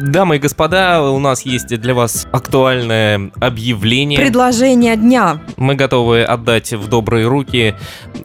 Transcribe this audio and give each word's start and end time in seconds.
Дамы 0.00 0.36
и 0.36 0.38
господа, 0.38 1.02
у 1.10 1.18
нас 1.18 1.42
есть 1.42 1.76
для 1.76 1.92
вас 1.92 2.28
актуальное 2.30 3.32
объявление. 3.40 4.20
Предложение 4.20 4.94
дня. 4.94 5.40
Мы 5.56 5.74
готовы 5.74 6.22
отдать 6.22 6.72
в 6.72 6.86
добрые 6.86 7.26
руки 7.26 7.74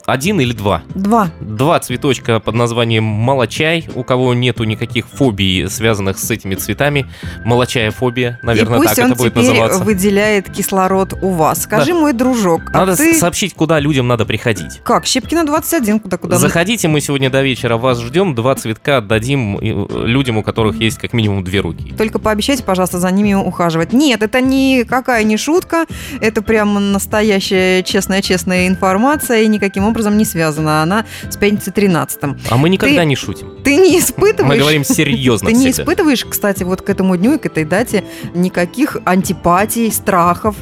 один 0.05 0.39
или 0.39 0.53
два? 0.53 0.83
Два. 0.93 1.31
Два 1.41 1.79
цветочка 1.79 2.39
под 2.39 2.53
названием 2.53 3.03
молочай. 3.03 3.87
У 3.95 4.03
кого 4.03 4.35
нету 4.35 4.65
никаких 4.65 5.07
фобий, 5.07 5.67
связанных 5.67 6.19
с 6.19 6.29
этими 6.29 6.53
цветами. 6.53 7.07
Молочая 7.43 7.89
фобия, 7.89 8.39
наверное, 8.43 8.77
И 8.77 8.81
пусть 8.83 8.95
так 8.95 9.05
он 9.05 9.11
это 9.13 9.17
будет 9.17 9.33
теперь 9.33 9.47
называться. 9.49 9.83
выделяет 9.83 10.51
кислород 10.51 11.13
у 11.23 11.31
вас. 11.31 11.63
Скажи, 11.63 11.91
Да. 11.93 11.99
мой 11.99 12.13
дружок, 12.13 12.61
а 12.71 12.79
Надо 12.81 12.95
ты... 12.97 13.15
сообщить, 13.15 13.55
куда 13.55 13.79
людям 13.79 14.07
надо 14.07 14.25
приходить. 14.25 14.79
Как? 14.83 15.07
Щепкина 15.07 15.43
21, 15.43 15.99
куда 15.99 16.17
куда? 16.17 16.37
Заходите, 16.37 16.87
мы 16.87 17.01
сегодня 17.01 17.31
до 17.31 17.41
вечера 17.41 17.77
вас 17.77 17.99
ждем. 17.99 18.35
Два 18.35 18.53
цветка 18.53 18.97
отдадим 18.97 19.57
э, 19.57 20.05
людям, 20.05 20.37
у 20.37 20.43
которых 20.43 20.79
есть 20.79 20.99
как 20.99 21.13
минимум 21.13 21.43
две 21.43 21.62
руки. 21.63 21.93
Только 21.97 22.19
пообещайте, 22.19 22.63
пожалуйста, 22.63 22.99
за 22.99 23.09
ними 23.09 23.33
ухаживать. 23.33 23.93
Нет, 23.93 24.21
это 24.21 24.41
никакая 24.41 25.23
не 25.23 25.37
шутка, 25.37 25.85
это 26.21 26.41
прям 26.41 26.91
настоящая 26.91 27.81
честная-честная 27.81 28.67
информация 28.67 29.41
и 29.41 29.47
никаким 29.47 29.85
образом 29.85 30.17
не 30.17 30.25
связана 30.25 30.83
она 30.83 31.05
с 31.29 31.37
пятницей 31.37 31.73
13 31.73 32.19
А 32.49 32.57
мы 32.57 32.69
никогда 32.69 33.01
Ты- 33.01 33.05
не 33.05 33.15
шутим. 33.15 33.47
Ты 33.63 33.77
не 33.77 33.97
испытываешь... 33.97 34.53
Мы 34.53 34.57
говорим 34.59 34.83
серьезно 34.83 35.49
Ты 35.49 35.55
не 35.55 35.71
испытываешь, 35.71 36.25
кстати, 36.25 36.63
вот 36.63 36.81
к 36.81 36.89
этому 36.89 37.17
дню 37.17 37.35
и 37.35 37.37
к 37.37 37.45
этой 37.45 37.65
дате 37.65 38.03
никаких 38.35 38.97
антипатий, 39.05 39.91
страхов 39.91 40.55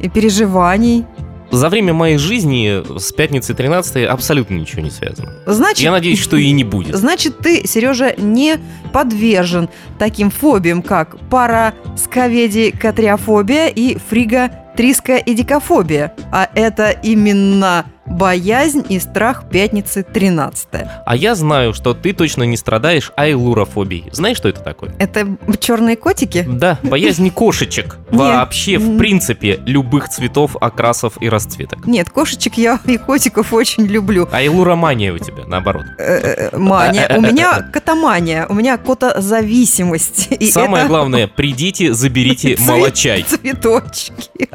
и 0.00 0.08
переживаний? 0.08 1.06
За 1.50 1.68
время 1.68 1.92
моей 1.94 2.18
жизни 2.18 2.82
с 2.98 3.12
пятницы 3.12 3.54
13 3.54 4.06
абсолютно 4.06 4.54
ничего 4.54 4.82
не 4.82 4.90
связано. 4.90 5.32
Значит, 5.46 5.80
Я 5.80 5.92
надеюсь, 5.92 6.20
что 6.20 6.36
и 6.36 6.50
не 6.50 6.64
будет. 6.64 6.94
Значит, 6.94 7.38
ты, 7.38 7.66
Сережа, 7.66 8.14
не 8.18 8.58
подвержен 8.92 9.70
таким 9.98 10.30
фобиям, 10.30 10.82
как 10.82 11.16
парасковедикатриофобия 11.30 13.68
и 13.68 13.96
фриго-трискоидикофобия. 14.10 16.12
А 16.30 16.50
это 16.54 16.90
именно 16.90 17.86
боязнь 18.08 18.84
и 18.88 18.98
страх 18.98 19.48
пятницы 19.48 20.02
13 20.02 20.68
А 21.06 21.16
я 21.16 21.34
знаю, 21.34 21.74
что 21.74 21.94
ты 21.94 22.12
точно 22.12 22.42
не 22.44 22.56
страдаешь 22.56 23.12
айлурофобией. 23.16 24.08
Знаешь, 24.12 24.36
что 24.36 24.48
это 24.48 24.60
такое? 24.60 24.94
Это 24.98 25.36
черные 25.60 25.96
котики? 25.96 26.44
Да, 26.48 26.78
боязнь 26.82 27.30
кошечек. 27.30 27.96
Вообще, 28.10 28.78
в 28.78 28.98
принципе, 28.98 29.60
любых 29.66 30.08
цветов, 30.08 30.56
окрасов 30.60 31.14
и 31.20 31.28
расцветок. 31.28 31.86
Нет, 31.86 32.10
кошечек 32.10 32.54
я 32.54 32.80
и 32.86 32.96
котиков 32.96 33.52
очень 33.52 33.86
люблю. 33.86 34.28
Айлуромания 34.32 35.12
у 35.12 35.18
тебя, 35.18 35.44
наоборот. 35.46 35.84
Э, 35.98 36.48
э, 36.52 36.56
Мания. 36.56 37.08
У 37.18 37.20
меня 37.20 37.62
котомания, 37.62 38.46
у 38.48 38.54
меня 38.54 38.76
котозависимость. 38.76 40.28
Самое 40.52 40.86
главное, 40.86 41.26
придите, 41.26 41.92
заберите 41.92 42.56
молочай. 42.60 43.22
Цветочки. 43.22 44.48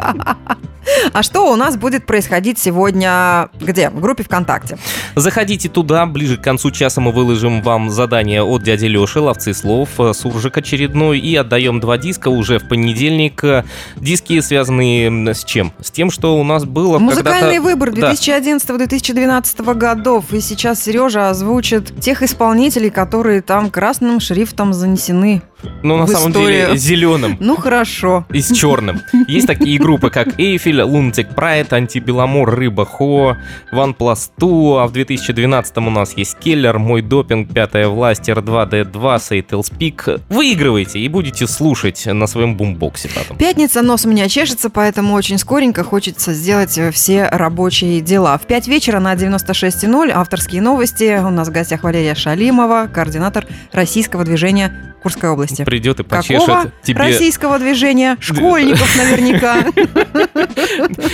А 1.13 1.23
что 1.23 1.51
у 1.51 1.55
нас 1.55 1.77
будет 1.77 2.05
происходить 2.05 2.59
сегодня 2.59 3.49
где? 3.59 3.89
В 3.89 3.99
группе 4.01 4.23
ВКонтакте. 4.23 4.77
Заходите 5.15 5.69
туда, 5.69 6.05
ближе 6.05 6.37
к 6.37 6.41
концу 6.41 6.71
часа 6.71 7.01
мы 7.01 7.11
выложим 7.11 7.61
вам 7.61 7.89
задание 7.89 8.43
от 8.43 8.63
дяди 8.63 8.85
Леши, 8.85 9.19
ловцы 9.19 9.53
слов, 9.53 9.89
э, 9.99 10.13
суржик 10.13 10.57
очередной, 10.57 11.19
и 11.19 11.35
отдаем 11.35 11.79
два 11.79 11.97
диска 11.97 12.29
уже 12.29 12.59
в 12.59 12.67
понедельник. 12.67 13.43
Э, 13.43 13.63
Диски 13.95 14.39
связанные 14.41 15.07
м, 15.07 15.27
с 15.29 15.43
чем? 15.43 15.71
С 15.81 15.91
тем, 15.91 16.11
что 16.11 16.37
у 16.39 16.43
нас 16.43 16.65
было 16.65 16.99
Музыкальный 16.99 17.59
выбор 17.59 17.91
Да. 17.91 18.11
2011-2012 18.11 19.73
годов. 19.75 20.25
И 20.33 20.41
сейчас 20.41 20.83
Сережа 20.83 21.29
озвучит 21.29 21.99
тех 22.01 22.21
исполнителей, 22.23 22.89
которые 22.89 23.41
там 23.41 23.69
красным 23.69 24.19
шрифтом 24.19 24.73
занесены. 24.73 25.41
Ну, 25.81 25.97
на 25.97 26.07
самом 26.07 26.31
историю. 26.31 26.65
деле, 26.67 26.77
зеленым. 26.77 27.37
Ну 27.39 27.55
хорошо. 27.55 28.25
и 28.33 28.41
с 28.41 28.51
черным. 28.51 29.01
Есть 29.27 29.47
такие 29.47 29.79
группы, 29.79 30.09
как 30.09 30.37
Эйфель, 30.37 30.72
Лунтик 30.81 31.35
Прайд, 31.35 31.71
Антибеламор, 31.73 32.49
Рыба 32.49 32.85
Хо, 32.85 33.37
Ван 33.71 33.93
Пласту, 33.93 34.77
а 34.79 34.87
в 34.87 34.91
2012 34.91 35.77
у 35.77 35.89
нас 35.89 36.17
есть 36.17 36.37
Келлер, 36.39 36.79
Мой 36.79 37.01
Допинг, 37.01 37.53
Пятая 37.53 37.87
Власть, 37.87 38.29
R2D2, 38.29 39.19
Сейтл 39.19 39.61
Спик. 39.61 40.07
Выигрывайте 40.29 40.99
и 40.99 41.07
будете 41.07 41.47
слушать 41.47 42.05
на 42.05 42.27
своем 42.27 42.55
бумбоксе 42.57 43.09
потом. 43.13 43.37
Пятница, 43.37 43.81
нос 43.81 44.05
у 44.05 44.09
меня 44.09 44.27
чешется, 44.29 44.69
поэтому 44.69 45.13
очень 45.13 45.37
скоренько 45.37 45.83
хочется 45.83 46.33
сделать 46.33 46.79
все 46.93 47.27
рабочие 47.27 48.01
дела. 48.01 48.37
В 48.37 48.47
5 48.47 48.67
вечера 48.67 48.99
на 48.99 49.13
96.0 49.13 50.11
авторские 50.11 50.61
новости. 50.61 51.19
У 51.23 51.29
нас 51.29 51.49
в 51.49 51.51
гостях 51.51 51.83
Валерия 51.83 52.15
Шалимова, 52.15 52.89
координатор 52.91 53.45
российского 53.71 54.23
движения 54.23 54.92
Курской 55.03 55.29
области. 55.29 55.63
Придет 55.65 55.99
и 55.99 56.03
Какого 56.03 56.21
почешет 56.21 56.73
тебе. 56.81 56.99
российского 56.99 57.59
движения? 57.59 58.17
Школьников 58.21 58.95
наверняка. 58.97 59.65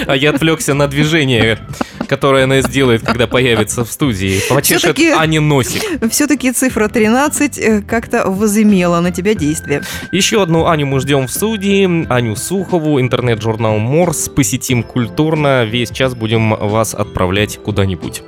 А 0.07 0.15
я 0.15 0.29
отвлекся 0.29 0.73
на 0.73 0.87
движение, 0.87 1.59
которое 2.07 2.43
она 2.45 2.61
сделает, 2.61 3.01
когда 3.03 3.27
появится 3.27 3.83
в 3.83 3.91
студии. 3.91 4.39
Почешет 4.49 4.81
Всё-таки- 4.95 5.09
Ани 5.11 5.39
носик. 5.39 5.81
Все-таки 6.11 6.51
цифра 6.51 6.87
13 6.87 7.57
э, 7.57 7.81
как-то 7.81 8.29
возымела 8.29 8.99
на 9.01 9.11
тебя 9.11 9.33
действие. 9.33 9.81
Еще 10.11 10.41
одну 10.41 10.67
Аню 10.67 10.85
мы 10.85 10.99
ждем 10.99 11.27
в 11.27 11.31
студии. 11.31 12.07
Аню 12.11 12.35
Сухову, 12.35 13.01
интернет-журнал 13.01 13.77
Морс. 13.79 14.29
Посетим 14.29 14.83
культурно. 14.83 15.65
Весь 15.65 15.89
час 15.89 16.13
будем 16.15 16.51
вас 16.55 16.93
отправлять 16.93 17.57
куда-нибудь. 17.57 18.21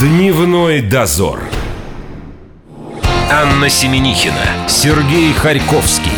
Дневной 0.00 0.80
дозор. 0.82 1.40
Анна 3.30 3.70
Семенихина, 3.70 4.68
Сергей 4.68 5.32
Харьковский. 5.32 6.12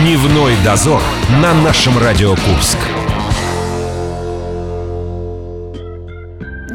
Дневной 0.00 0.54
дозор 0.64 1.02
на 1.42 1.52
нашем 1.54 1.98
Радио 1.98 2.30
Курск. 2.30 2.78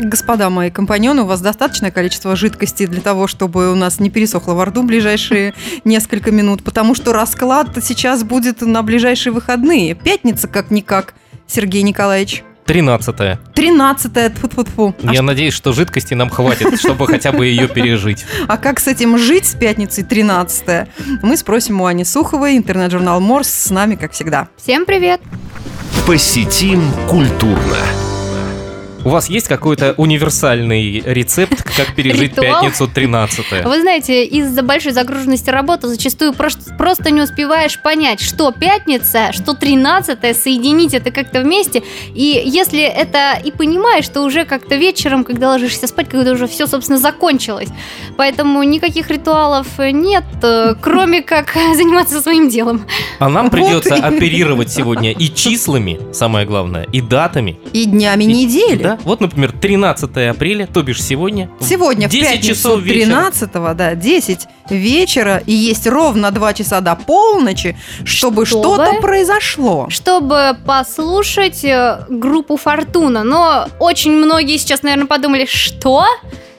Господа 0.02 0.50
мои 0.50 0.70
компаньоны, 0.70 1.22
у 1.22 1.26
вас 1.26 1.40
достаточное 1.40 1.90
количество 1.90 2.36
жидкости 2.36 2.86
для 2.86 3.02
того, 3.02 3.28
чтобы 3.28 3.72
у 3.72 3.76
нас 3.76 4.00
не 4.00 4.10
пересохло 4.10 4.54
во 4.54 4.66
рту 4.66 4.84
ближайшие 4.84 5.54
несколько 5.86 6.32
минут, 6.32 6.62
потому 6.62 6.94
что 6.94 7.14
расклад 7.14 7.70
сейчас 7.82 8.24
будет 8.24 8.62
на 8.62 8.84
ближайшие 8.84 9.32
выходные. 9.32 9.96
Пятница 9.96 10.50
как-никак, 10.50 11.14
Сергей 11.48 11.82
Николаевич. 11.82 12.44
13 12.66 13.16
13 13.54 14.14
тьфу-тьфу-тьфу. 14.34 14.96
А, 15.06 15.14
Я 15.14 15.22
надеюсь, 15.22 15.54
что 15.54 15.72
жидкости 15.72 16.14
нам 16.14 16.30
хватит, 16.30 16.80
чтобы 16.80 17.08
хотя 17.08 17.32
бы 17.32 17.46
ее 17.46 17.68
пережить. 17.68 18.26
а 18.48 18.58
как 18.58 18.80
с 18.80 18.88
этим 18.88 19.18
жить 19.18 19.46
с 19.46 19.56
пятницей 19.56 20.04
13 20.04 20.88
Мы 21.22 21.38
спросим 21.38 21.82
у 21.82 21.86
Ани 21.86 22.04
Суховой, 22.04 22.58
интернет-журнал 22.58 23.20
Морс, 23.22 23.50
с 23.50 23.70
нами, 23.70 23.96
как 23.96 24.14
всегда. 24.14 24.48
Всем 24.58 24.86
привет! 24.86 25.22
Посетим 26.08 26.82
культурно. 27.08 27.78
У 29.06 29.10
вас 29.10 29.30
есть 29.30 29.48
какой-то 29.48 29.94
универсальный 29.98 31.00
рецепт, 31.06 31.62
как 31.62 31.94
пережить 31.94 32.36
Ритуал? 32.36 32.62
пятницу 32.64 32.88
13 32.88 33.64
Вы 33.64 33.82
знаете, 33.82 34.26
из-за 34.26 34.64
большой 34.64 34.94
загруженности 34.94 35.52
работы 35.52 35.88
зачастую 35.88 36.34
просто, 36.34 36.74
просто 36.74 37.12
не 37.12 37.22
успеваешь 37.22 37.80
понять, 37.80 38.20
что 38.20 38.52
пятница, 38.52 39.32
что 39.32 39.54
13 39.54 40.36
соединить 40.36 40.96
это 40.96 41.12
как-то 41.12 41.42
вместе. 41.42 41.84
И 42.16 42.42
если 42.46 42.82
это 42.82 43.40
и 43.44 43.52
понимаешь, 43.52 44.08
то 44.08 44.24
уже 44.24 44.44
как-то 44.44 44.76
вечером, 44.76 45.24
когда 45.24 45.50
ложишься 45.50 45.86
спать, 45.86 46.10
когда 46.10 46.32
уже 46.32 46.48
все, 46.48 46.66
собственно, 46.66 46.98
закончилось. 46.98 47.70
Поэтому 48.18 48.64
никаких 48.64 49.12
ритуалов 49.12 49.68
нет, 49.78 50.24
э, 50.42 50.74
кроме 50.82 51.22
как 51.22 51.54
заниматься 51.76 52.22
своим 52.22 52.50
делом. 52.50 52.88
А 53.20 53.30
нам 53.30 53.52
придется 53.52 53.94
оперировать 54.04 54.72
сегодня 54.72 55.12
и 55.12 55.32
числами, 55.32 56.00
самое 56.12 56.48
главное, 56.48 56.88
и 56.92 57.02
датами. 57.02 57.60
И 57.72 57.86
днями 57.86 58.24
И- 58.24 58.34
недели. 58.34 58.82
Да? 58.82 58.95
Вот, 59.04 59.22
например, 59.22 59.52
13 59.52 60.30
апреля, 60.30 60.68
то 60.68 60.82
бишь 60.84 61.04
сегодня. 61.04 61.50
Сегодня 61.60 62.08
в 62.08 62.12
10 62.12 62.28
пятницу 62.30 62.48
часов 62.56 62.82
вечера. 62.82 63.32
13 63.32 63.52
да, 63.76 63.96
10 63.96 64.40
вечера, 64.70 65.42
и 65.46 65.54
есть 65.54 65.88
ровно 65.88 66.32
2 66.32 66.54
часа 66.54 66.82
до 66.82 66.96
полночи, 66.96 67.78
чтобы 68.04 68.46
Чтобы? 68.46 68.76
что-то 68.76 68.94
произошло. 69.02 69.88
чтобы 69.90 70.58
послушать 70.66 71.64
э, 71.64 72.06
группу 72.10 72.58
Фортуна. 72.58 73.24
Но 73.24 73.68
очень 73.80 74.12
многие 74.12 74.58
сейчас, 74.58 74.84
наверное, 74.84 75.08
подумали, 75.08 75.46
что? 75.46 76.06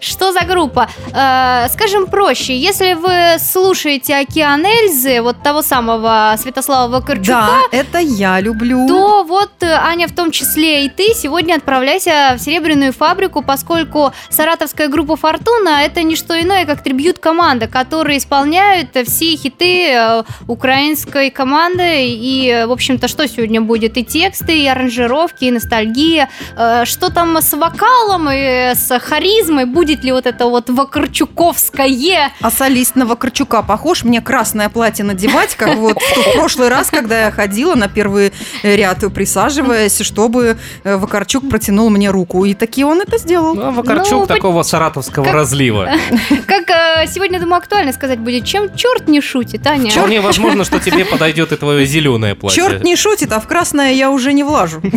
Что 0.07 0.33
за 0.33 0.41
группа? 0.43 0.89
Э, 1.13 1.69
скажем 1.73 2.07
проще, 2.07 2.57
если 2.57 2.95
вы 2.95 3.39
слушаете 3.41 4.17
«Океан 4.17 4.65
Эльзы», 4.65 5.21
вот 5.21 5.43
того 5.43 5.63
самого 5.63 6.35
Святослава 6.39 6.89
Вакарчука, 7.01 7.27
Да, 7.27 7.61
это 7.73 7.99
я 7.99 8.41
люблю. 8.41 8.87
то 8.87 9.25
вот, 9.25 9.51
э, 9.63 9.67
Аня, 9.73 10.07
в 10.07 10.15
том 10.15 10.31
числе 10.31 10.85
и 10.85 10.89
ты, 10.89 11.13
сегодня 11.15 11.55
отправляйся 11.57 12.37
в 12.39 12.41
Серебряную 12.41 12.93
фабрику, 12.93 13.43
поскольку 13.43 14.13
саратовская 14.31 14.89
группа 14.89 15.17
«Фортуна»— 15.17 15.83
это 15.85 16.03
не 16.03 16.15
что 16.17 16.41
иное, 16.41 16.65
как 16.67 16.83
трибьют-команда, 16.83 17.67
которые 17.67 18.19
исполняют 18.19 18.91
все 19.07 19.37
хиты 19.37 19.91
э, 19.93 20.23
украинской 20.47 21.31
команды. 21.31 22.07
И, 22.09 22.65
в 22.67 22.73
общем-то, 22.73 23.09
что 23.09 23.27
сегодня 23.27 23.61
будет? 23.61 23.97
И 23.97 24.05
тексты, 24.05 24.59
и 24.61 24.67
аранжировки, 24.69 25.45
и 25.45 25.51
ностальгия. 25.51 26.29
Э, 26.57 26.85
Что 26.85 27.11
там 27.11 27.37
с 27.41 27.53
вокалом 27.57 28.29
и 28.31 28.73
с 28.75 28.99
харизмой? 29.01 29.65
Будет 29.65 29.96
ли 30.05 30.13
вот 30.13 30.27
это 30.27 30.47
вот 30.47 30.69
вакарчуковское? 30.69 32.33
А 32.41 32.51
солист 32.51 32.97
на 32.97 33.07
Вакарчука 33.07 33.63
похож? 33.63 34.05
Мне 34.05 34.21
красное 34.21 34.69
платье 34.69 35.05
надевать, 35.05 35.55
как 35.57 35.77
вот 35.77 35.97
в 36.01 36.33
прошлый 36.35 36.69
раз, 36.69 36.89
когда 36.91 37.25
я 37.27 37.31
ходила 37.31 37.75
на 37.75 37.89
первый 37.89 38.33
ряд, 38.63 38.99
присаживаясь, 39.15 40.01
чтобы 40.01 40.57
э, 40.85 40.97
Вакарчук 40.97 41.49
протянул 41.49 41.91
мне 41.91 42.11
руку. 42.11 42.45
И 42.45 42.55
таки 42.55 42.85
он 42.85 43.01
это 43.01 43.19
сделал. 43.19 43.55
Ну, 43.55 43.63
а 43.63 43.71
Вакарчук 43.71 44.21
Ну, 44.21 44.27
такого 44.27 44.63
саратовского 44.63 45.25
как- 45.25 45.35
разлива. 45.35 45.91
Как 46.47 46.69
э, 46.71 47.07
сегодня, 47.09 47.39
думаю, 47.41 47.59
актуально 47.59 47.93
сказать 47.93 48.19
будет, 48.19 48.45
чем 48.45 48.75
черт 48.75 49.09
не 49.09 49.21
шутит, 49.21 49.67
Аня? 49.67 49.91
Вполне 49.91 50.21
возможно, 50.21 50.65
что 50.65 50.79
тебе 50.81 51.05
подойдет 51.05 51.53
и 51.53 51.57
твое 51.57 51.87
зеленое 51.87 52.35
платье. 52.35 52.63
Черт 52.63 52.85
не 52.85 52.97
шутит, 52.97 53.33
а 53.33 53.41
в 53.41 53.47
красное 53.47 53.93
я 53.93 54.11
уже 54.11 54.33
не 54.33 54.45
влажу. 54.45 54.81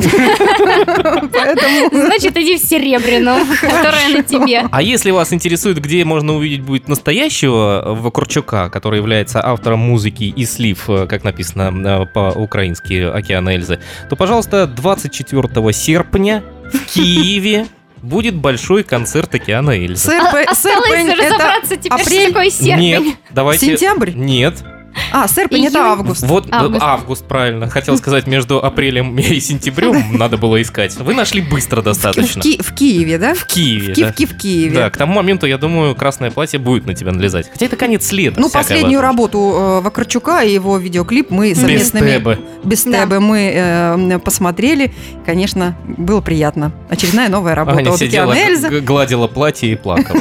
Значит, 1.92 2.38
иди 2.38 2.58
в 2.58 2.62
серебряную, 2.62 3.46
которая 3.62 4.10
на 4.10 4.24
тебе. 4.24 4.64
А 4.80 4.82
если 4.82 5.12
вас 5.12 5.34
интересует, 5.34 5.82
где 5.82 6.06
можно 6.06 6.38
увидеть 6.38 6.62
будет 6.62 6.88
настоящего 6.88 7.84
Вакурчука, 8.00 8.70
который 8.70 9.00
является 9.00 9.46
автором 9.46 9.80
музыки 9.80 10.24
и 10.24 10.46
слив, 10.46 10.90
э, 10.90 11.06
как 11.06 11.26
написано 11.26 12.04
э, 12.04 12.06
по-украински 12.06 13.02
«Океан 13.14 13.50
Эльзы», 13.50 13.82
то, 14.10 14.16
пожалуйста, 14.16 14.68
24 14.68 15.74
серпня 15.74 16.46
в 16.72 16.86
Киеве 16.94 17.66
будет 18.02 18.36
большой 18.36 18.84
концерт 18.84 19.36
«Океана 19.36 19.72
Эльзы». 19.72 20.08
П- 20.08 20.14
сэр 20.14 20.50
Осталось 20.50 20.92
это 20.92 21.26
разобраться 21.26 21.76
теперь, 21.76 22.00
что 22.00 22.06
апрель? 22.08 22.28
такое 22.28 22.50
серпень. 22.50 22.80
Нет, 22.80 23.04
давайте... 23.32 23.66
Сентябрь? 23.66 24.12
Нет. 24.16 24.64
А, 25.12 25.28
серпень 25.28 25.66
это 25.66 25.78
Июнь. 25.80 25.88
август. 25.88 26.22
Вот 26.24 26.48
Август. 26.52 26.82
август. 26.84 27.26
правильно. 27.26 27.70
Хотел 27.70 27.98
сказать, 27.98 28.28
между 28.28 28.64
апрелем 28.64 29.18
и 29.18 29.40
сентябрем 29.40 30.18
надо 30.18 30.38
было 30.38 30.62
искать. 30.62 30.96
Вы 30.98 31.14
нашли 31.14 31.42
быстро 31.42 31.82
В, 31.82 31.86
достаточно. 31.86 32.42
Ки- 32.42 32.62
в 32.62 32.74
Киеве, 32.74 33.18
да? 33.18 33.34
В 33.34 33.46
Киеве, 33.46 33.94
В 33.94 33.98
да. 33.98 34.12
Киевке 34.12 34.26
в 34.28 34.38
Киеве. 34.38 34.76
Да, 34.76 34.90
к 34.90 34.98
тому 34.98 35.14
моменту, 35.14 35.46
я 35.46 35.58
думаю, 35.58 35.96
красное 35.96 36.32
платье 36.32 36.60
будет 36.60 36.86
на 36.86 36.94
тебя 36.94 37.12
налезать. 37.12 37.50
Хотя 37.52 37.66
это 37.68 37.76
конец 37.76 38.12
лета. 38.12 38.40
Ну, 38.40 38.50
последнюю 38.50 39.02
работу 39.02 39.38
э, 39.56 39.82
Вакарчука 39.82 40.42
и 40.42 40.54
его 40.54 40.78
видеоклип 40.78 41.30
мы 41.32 41.50
Без 41.50 41.60
совместными... 41.62 42.12
Тэбы. 42.12 42.40
Без 42.64 42.84
Да. 42.84 43.02
Тэбы 43.04 43.20
мы 43.20 43.52
э, 43.54 44.20
посмотрели. 44.20 44.94
Конечно, 45.26 45.76
было 45.86 46.22
приятно. 46.22 46.72
Очередная 46.90 47.30
новая 47.30 47.56
работа 47.56 47.78
Аня 47.80 47.92
от 47.92 48.00
сидела, 48.00 48.34
г- 48.34 48.80
гладила 48.82 49.28
платье 49.28 49.72
и 49.72 49.76
плакала. 49.76 50.20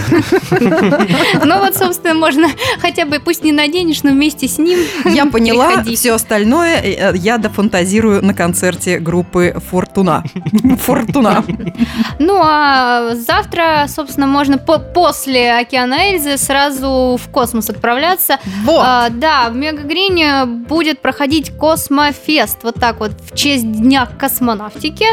Ну 1.45 1.59
вот, 1.59 1.77
собственно, 1.77 2.15
можно 2.15 2.49
хотя 2.81 3.05
бы, 3.07 3.21
пусть 3.21 3.45
не 3.45 3.53
наденешь, 3.53 4.03
но 4.03 4.11
вместе 4.11 4.49
с 4.49 4.59
ним 4.59 4.78
Я 5.05 5.27
поняла, 5.27 5.69
приходи. 5.69 5.97
все 5.97 6.13
остальное 6.15 6.81
э, 6.81 7.13
я 7.17 7.39
дофантазирую 7.39 8.25
на 8.25 8.35
концерте 8.35 8.99
группы 8.99 9.57
Фортуна. 9.71 10.25
Фортуна. 10.81 11.45
Ну, 12.19 12.41
а 12.43 13.15
завтра, 13.15 13.87
собственно, 13.89 14.27
можно 14.27 14.59
по- 14.59 14.79
после 14.79 15.53
Океана 15.59 16.11
Эльзы 16.11 16.37
сразу 16.37 17.19
в 17.23 17.29
космос 17.31 17.71
отправляться. 17.71 18.39
Вот. 18.65 18.83
А, 18.85 19.09
да, 19.11 19.51
в 19.51 19.57
Мегагрине 19.57 20.45
будет 20.45 21.01
проходить 21.01 21.51
Космофест, 21.57 22.59
вот 22.63 22.77
так 22.77 23.01
вот, 23.01 23.13
в 23.21 23.35
честь 23.37 23.71
Дня 23.71 24.07
космонавтики. 24.19 25.07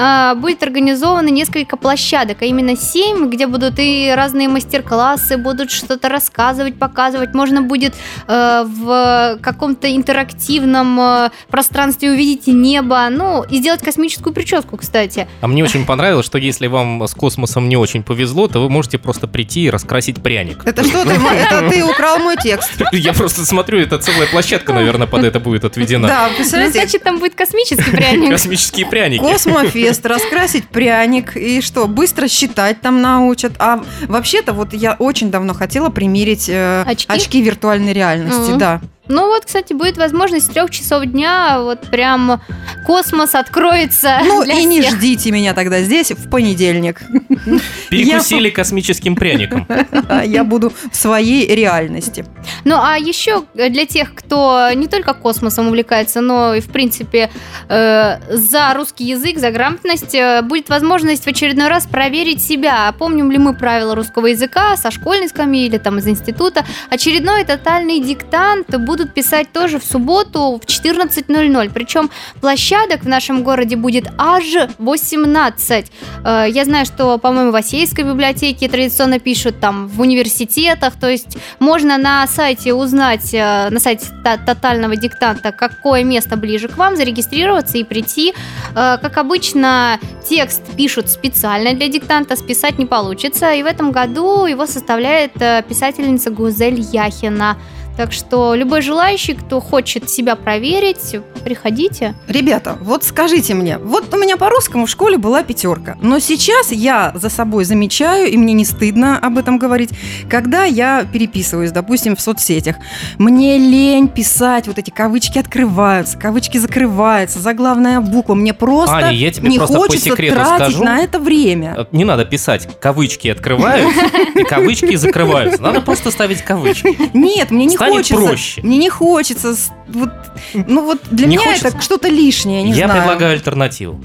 А, 0.00 0.36
будет 0.36 0.62
организовано 0.62 1.28
несколько 1.28 1.76
площадок, 1.76 2.42
а 2.42 2.44
именно 2.44 2.76
семь, 2.76 3.28
где 3.28 3.48
будут 3.48 3.74
и 3.78 4.12
разные 4.14 4.48
мастер-классы, 4.48 5.36
будут 5.36 5.72
что-то 5.72 6.08
рассказывать, 6.08 6.78
показывать. 6.78 7.34
Можно 7.34 7.62
будет 7.62 7.94
э, 8.28 8.64
в 8.64 9.38
каком-то 9.42 9.94
интерактивном 9.94 11.00
э, 11.00 11.30
пространстве 11.50 12.12
увидеть 12.12 12.46
небо, 12.46 13.08
ну, 13.10 13.42
и 13.42 13.56
сделать 13.56 13.82
космическую 13.82 14.32
прическу, 14.32 14.76
кстати. 14.76 15.26
А 15.40 15.48
мне 15.48 15.64
очень 15.64 15.84
понравилось, 15.84 16.26
что 16.26 16.38
если 16.38 16.68
вам 16.68 17.02
с 17.02 17.14
космосом 17.14 17.68
не 17.68 17.76
очень 17.76 18.04
повезло, 18.04 18.46
то 18.46 18.60
вы 18.60 18.70
можете 18.70 18.98
просто 18.98 19.26
прийти 19.26 19.62
и 19.62 19.70
раскрасить 19.70 20.22
пряник. 20.22 20.64
Это 20.64 20.84
что 20.84 21.04
ты? 21.04 21.10
Это 21.10 21.68
ты 21.70 21.84
украл 21.84 22.18
мой 22.18 22.36
текст. 22.36 22.70
Я 22.92 23.12
просто 23.12 23.44
смотрю, 23.44 23.80
это 23.80 23.98
целая 23.98 24.28
площадка, 24.28 24.72
наверное, 24.72 25.08
под 25.08 25.24
это 25.24 25.40
будет 25.40 25.64
отведена. 25.64 26.06
Да, 26.06 26.28
Ну, 26.30 26.36
представляете, 26.36 26.78
значит, 26.78 27.02
там 27.02 27.18
будет 27.18 27.34
космический 27.34 27.90
пряник. 27.90 28.30
Космические 28.38 28.86
пряники. 28.86 29.20
Космофест, 29.22 29.87
раскрасить 30.04 30.68
пряник 30.68 31.36
и 31.36 31.60
что, 31.60 31.86
быстро 31.86 32.28
считать 32.28 32.80
там 32.80 33.00
научат. 33.02 33.52
А 33.58 33.82
вообще-то 34.02 34.52
вот 34.52 34.72
я 34.72 34.94
очень 34.98 35.30
давно 35.30 35.54
хотела 35.54 35.88
примерить 35.88 36.48
э, 36.48 36.84
Очки? 36.86 37.42
виртуальной 37.42 37.92
реальности, 37.92 38.50
Мгм. 38.50 38.58
да. 38.58 38.80
Ну 39.10 39.26
вот, 39.28 39.46
кстати, 39.46 39.72
будет 39.72 39.96
возможность 39.96 40.46
с 40.46 40.48
трех 40.50 40.70
часов 40.70 41.04
дня 41.06 41.60
вот 41.62 41.88
прям 41.90 42.42
космос 42.86 43.34
откроется 43.34 44.18
Ну 44.22 44.42
и 44.42 44.64
не 44.64 44.82
всех. 44.82 44.96
ждите 44.96 45.30
меня 45.30 45.54
тогда 45.54 45.80
здесь 45.80 46.10
в 46.12 46.28
понедельник. 46.28 47.00
Перекусили 47.90 48.50
космическим 48.50 49.14
пряником. 49.16 49.66
Я 50.24 50.44
буду 50.44 50.72
в 50.90 50.96
своей 50.96 51.46
реальности. 51.54 52.24
Ну 52.64 52.76
а 52.76 52.96
еще 52.96 53.44
для 53.54 53.86
тех, 53.86 54.14
кто 54.14 54.70
не 54.74 54.86
только 54.86 55.14
космосом 55.14 55.68
увлекается, 55.68 56.20
но 56.20 56.54
и 56.54 56.60
в 56.60 56.68
принципе 56.68 57.30
э, 57.68 58.36
за 58.36 58.74
русский 58.74 59.04
язык, 59.04 59.38
за 59.38 59.50
грамотность, 59.50 60.14
э, 60.14 60.42
будет 60.42 60.68
возможность 60.68 61.24
в 61.24 61.28
очередной 61.28 61.68
раз 61.68 61.86
проверить 61.86 62.42
себя. 62.42 62.92
Помним 62.98 63.30
ли 63.30 63.38
мы 63.38 63.54
правила 63.54 63.94
русского 63.94 64.26
языка 64.26 64.76
со 64.76 64.90
школьной 64.90 65.28
скамьи 65.28 65.66
или 65.66 65.78
там 65.78 65.98
из 65.98 66.06
института. 66.08 66.64
Очередной 66.90 67.44
тотальный 67.44 68.00
диктант 68.00 68.76
будут 68.78 69.14
писать 69.14 69.52
тоже 69.52 69.78
в 69.78 69.84
субботу 69.84 70.60
в 70.62 70.66
14.00. 70.66 71.70
Причем 71.74 72.10
площадок 72.40 73.02
в 73.02 73.08
нашем 73.08 73.42
городе 73.42 73.76
будет 73.76 74.08
аж 74.16 74.44
18. 74.78 75.92
Э, 76.24 76.46
Я 76.48 76.64
знаю, 76.64 76.86
что, 76.86 77.17
по-моему, 77.18 77.52
в 77.52 77.56
Осейской 77.56 78.04
библиотеке 78.04 78.68
традиционно 78.68 79.18
пишут 79.18 79.60
там 79.60 79.88
в 79.88 80.00
университетах, 80.00 80.94
то 81.00 81.08
есть 81.08 81.38
можно 81.58 81.98
на 81.98 82.26
сайте 82.26 82.72
узнать, 82.74 83.34
э, 83.34 83.68
на 83.70 83.80
сайте 83.80 84.06
то- 84.24 84.38
тотального 84.46 84.96
диктанта, 84.96 85.52
какое 85.52 86.04
место 86.04 86.36
ближе 86.36 86.68
к 86.68 86.76
вам, 86.76 86.96
зарегистрироваться 86.96 87.78
и 87.78 87.84
прийти. 87.84 88.34
Э, 88.74 88.98
Как 89.00 89.16
обычно, 89.18 89.98
текст 90.28 90.62
пишут 90.76 91.08
специально 91.08 91.72
для 91.74 91.88
диктанта, 91.88 92.36
списать 92.36 92.78
не 92.78 92.86
получится. 92.86 93.52
И 93.52 93.62
в 93.62 93.66
этом 93.66 93.92
году 93.92 94.46
его 94.46 94.66
составляет 94.66 95.32
э, 95.40 95.62
писательница 95.68 96.30
Гузель 96.30 96.80
Яхина. 96.80 97.56
Так 97.98 98.12
что 98.12 98.54
любой 98.54 98.80
желающий, 98.82 99.34
кто 99.34 99.58
хочет 99.60 100.08
себя 100.08 100.36
проверить, 100.36 101.16
приходите. 101.42 102.14
Ребята, 102.28 102.78
вот 102.80 103.02
скажите 103.02 103.54
мне, 103.54 103.78
вот 103.78 104.14
у 104.14 104.16
меня 104.16 104.36
по 104.36 104.48
русскому 104.48 104.86
в 104.86 104.88
школе 104.88 105.18
была 105.18 105.42
пятерка, 105.42 105.96
но 106.00 106.20
сейчас 106.20 106.70
я 106.70 107.10
за 107.16 107.28
собой 107.28 107.64
замечаю, 107.64 108.28
и 108.30 108.36
мне 108.36 108.52
не 108.52 108.64
стыдно 108.64 109.18
об 109.18 109.36
этом 109.36 109.58
говорить, 109.58 109.90
когда 110.30 110.62
я 110.62 111.04
переписываюсь, 111.12 111.72
допустим, 111.72 112.14
в 112.14 112.20
соцсетях, 112.20 112.76
мне 113.18 113.58
лень 113.58 114.06
писать, 114.06 114.68
вот 114.68 114.78
эти 114.78 114.90
кавычки 114.90 115.38
открываются, 115.40 116.16
кавычки 116.18 116.56
закрываются, 116.58 117.40
заглавная 117.40 118.00
буква, 118.00 118.34
мне 118.36 118.54
просто 118.54 118.94
Аня, 118.94 119.10
я 119.10 119.32
тебе 119.32 119.48
не 119.48 119.58
просто 119.58 119.74
по 119.74 119.80
хочется 119.82 120.10
секрету 120.10 120.36
тратить 120.36 120.76
скажу. 120.76 120.84
на 120.84 121.00
это 121.00 121.18
время. 121.18 121.74
Э, 121.76 121.84
Не 121.90 122.04
надо 122.04 122.24
писать 122.24 122.68
кавычки 122.80 123.26
открывают 123.26 123.92
и 124.36 124.44
кавычки 124.44 124.94
закрываются. 124.94 125.60
Надо 125.60 125.80
просто 125.80 126.12
ставить 126.12 126.42
кавычки. 126.42 126.96
Нет, 127.12 127.50
мне 127.50 127.66
не 127.66 127.76
Станет 127.88 128.06
хочется. 128.06 128.26
проще. 128.26 128.60
Мне 128.62 128.78
не 128.78 128.88
хочется. 128.90 129.54
Вот, 129.88 130.10
ну 130.54 130.84
вот 130.84 131.00
для 131.10 131.26
Не 131.26 131.36
меня 131.36 131.46
хочется? 131.46 131.68
это 131.68 131.80
что-то 131.82 132.08
лишнее, 132.08 132.62
не 132.62 132.72
Я 132.72 132.86
знаю. 132.86 133.00
предлагаю 133.02 133.32
альтернативу. 133.34 134.00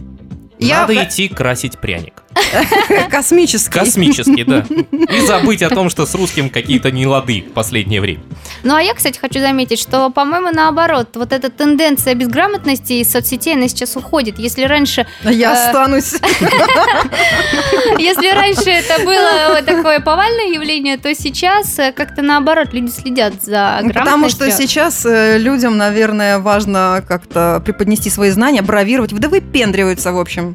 Я 0.59 0.81
Надо 0.81 1.03
идти 1.03 1.27
красить 1.27 1.77
пряник. 1.79 2.23
космический. 3.09 3.79
Космический, 3.79 4.43
да. 4.43 4.65
И 5.15 5.25
забыть 5.25 5.61
о 5.61 5.69
том, 5.69 5.89
что 5.89 6.05
с 6.05 6.15
русским 6.15 6.49
какие-то 6.49 6.91
нелады 6.91 7.41
в 7.41 7.53
последнее 7.53 8.01
время. 8.01 8.21
Ну 8.63 8.75
а 8.75 8.81
я, 8.81 8.93
кстати, 8.93 9.17
хочу 9.19 9.39
заметить, 9.39 9.79
что, 9.79 10.09
по-моему, 10.09 10.49
наоборот, 10.51 11.09
вот 11.15 11.31
эта 11.33 11.49
тенденция 11.49 12.15
безграмотности 12.15 12.93
из 12.93 13.11
соцсетей, 13.11 13.53
она 13.53 13.67
сейчас 13.67 13.95
уходит. 13.95 14.39
Если 14.39 14.63
раньше, 14.63 15.05
Я 15.23 15.53
Э, 15.53 15.67
останусь. 15.67 16.13
если 17.99 18.33
раньше 18.33 18.69
это 18.69 19.03
было 19.03 19.55
вот 19.55 19.65
такое 19.65 19.99
повальное 19.99 20.47
явление, 20.47 20.97
то 20.97 21.13
сейчас 21.15 21.77
э, 21.79 21.91
как-то 21.91 22.21
наоборот 22.21 22.73
люди 22.73 22.89
следят 22.91 23.33
за 23.41 23.79
Ну, 23.81 23.89
Потому 23.89 24.29
что 24.29 24.39
грамотностью. 24.39 24.67
сейчас 24.67 25.05
э, 25.05 25.37
людям, 25.37 25.77
наверное, 25.77 26.39
важно 26.39 27.03
как-то 27.07 27.61
преподнести 27.65 28.09
свои 28.09 28.29
знания, 28.31 28.61
бравировать. 28.61 29.13
Да 29.13 29.29
выпендриваются, 29.29 30.11
в 30.11 30.19
общем. 30.19 30.53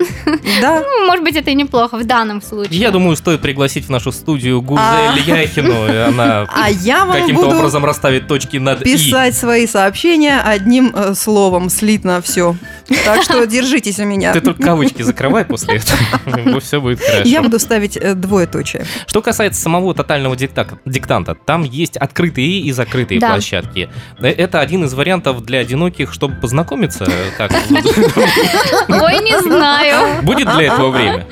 Да. 0.61 0.81
Ну, 0.81 1.07
может 1.07 1.25
быть, 1.25 1.37
это 1.37 1.51
и 1.51 1.55
неправильно, 1.55 1.68
неплохо 1.69 1.99
в 1.99 2.05
данном 2.05 2.43
случае. 2.43 2.81
Я 2.81 2.91
думаю, 2.91 3.17
стоит 3.17 3.41
пригласить 3.41 3.87
в 3.87 3.91
нашу 3.91 4.11
студию 4.13 4.61
Гузель 4.63 5.21
Яхину, 5.27 5.87
и 5.87 5.97
она 5.97 6.47
А 6.55 7.21
каким-то 7.21 7.49
образом 7.49 7.85
расставит 7.85 8.27
точки 8.27 8.57
над 8.57 8.83
«и». 8.83 8.93
писать 8.93 9.37
свои 9.37 9.67
сообщения 9.67 10.41
одним 10.41 10.93
э, 10.95 11.15
словом, 11.15 11.69
слитно 11.69 12.21
все. 12.23 12.57
Так 13.04 13.23
что 13.23 13.45
держитесь 13.47 13.99
у 13.99 14.04
меня. 14.04 14.33
Ты 14.33 14.40
только 14.40 14.62
кавычки 14.62 15.02
закрывай 15.02 15.45
после 15.45 15.76
этого, 15.76 16.61
все 16.61 16.80
будет 16.80 17.00
хорошо. 17.00 17.23
Я 17.28 17.42
буду 17.42 17.59
ставить 17.59 17.97
э, 17.97 18.14
двоеточие. 18.14 18.85
Что 19.07 19.23
касается 19.23 19.61
самого 19.61 19.95
тотального 19.95 20.37
диктанта, 20.37 21.35
там 21.35 21.62
есть 21.64 21.97
открытые 21.97 22.61
и 22.61 22.73
закрытые 22.73 23.21
Да. 23.21 23.30
площадки. 23.33 23.88
Э, 24.21 24.26
Это 24.28 24.61
один 24.61 24.85
из 24.85 24.95
вариантов 24.95 25.45
для 25.45 25.59
одиноких, 25.61 26.12
чтобы 26.12 26.37
познакомиться. 26.37 27.07
Как? 27.37 27.50
Ой, 28.88 29.18
не 29.23 29.38
знаю. 29.40 30.23
Будет 30.23 30.50
для 30.54 30.75
этого 30.75 30.90
время? 30.90 31.26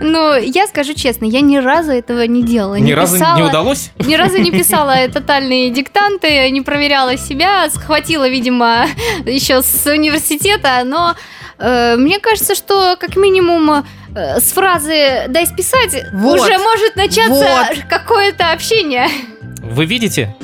Ну, 0.00 0.34
я 0.36 0.66
скажу 0.66 0.94
честно, 0.94 1.24
я 1.24 1.40
ни 1.40 1.56
разу 1.56 1.92
этого 1.92 2.22
не 2.26 2.42
делала. 2.42 2.74
Ни 2.74 2.92
разу 2.92 3.14
не 3.16 3.20
писала- 3.22 3.48
удалось? 3.48 3.90
Ни 3.98 4.14
разу 4.14 4.38
не 4.38 4.50
писала 4.50 4.96
тотальные 5.08 5.70
диктанты, 5.70 6.50
не 6.50 6.60
проверяла 6.60 7.16
себя, 7.16 7.68
схватила, 7.70 8.28
видимо, 8.28 8.86
еще 9.26 9.62
с 9.62 9.86
университета, 9.86 10.82
но 10.90 11.14
э, 11.58 11.96
мне 11.96 12.18
кажется, 12.18 12.54
что 12.54 12.96
как 12.98 13.16
минимум 13.16 13.70
э, 14.14 14.40
с 14.40 14.52
фразы 14.52 15.24
«дай 15.28 15.46
списать» 15.46 16.04
Вот. 16.12 16.40
уже 16.40 16.58
может 16.58 16.96
начаться 16.96 17.30
Вот. 17.30 17.78
какое-то 17.88 18.50
общение. 18.52 19.06
Вы 19.62 19.84
видите, 19.86 20.34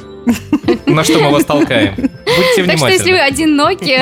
на 0.86 1.04
что 1.04 1.18
мы 1.20 1.30
вас 1.30 1.44
толкаем? 1.44 1.94
Будьте 1.96 2.64
Так 2.64 2.78
что 2.78 2.88
если 2.88 3.12
вы 3.12 3.18
внимательны. 3.18 3.20
одиноки, 3.20 4.00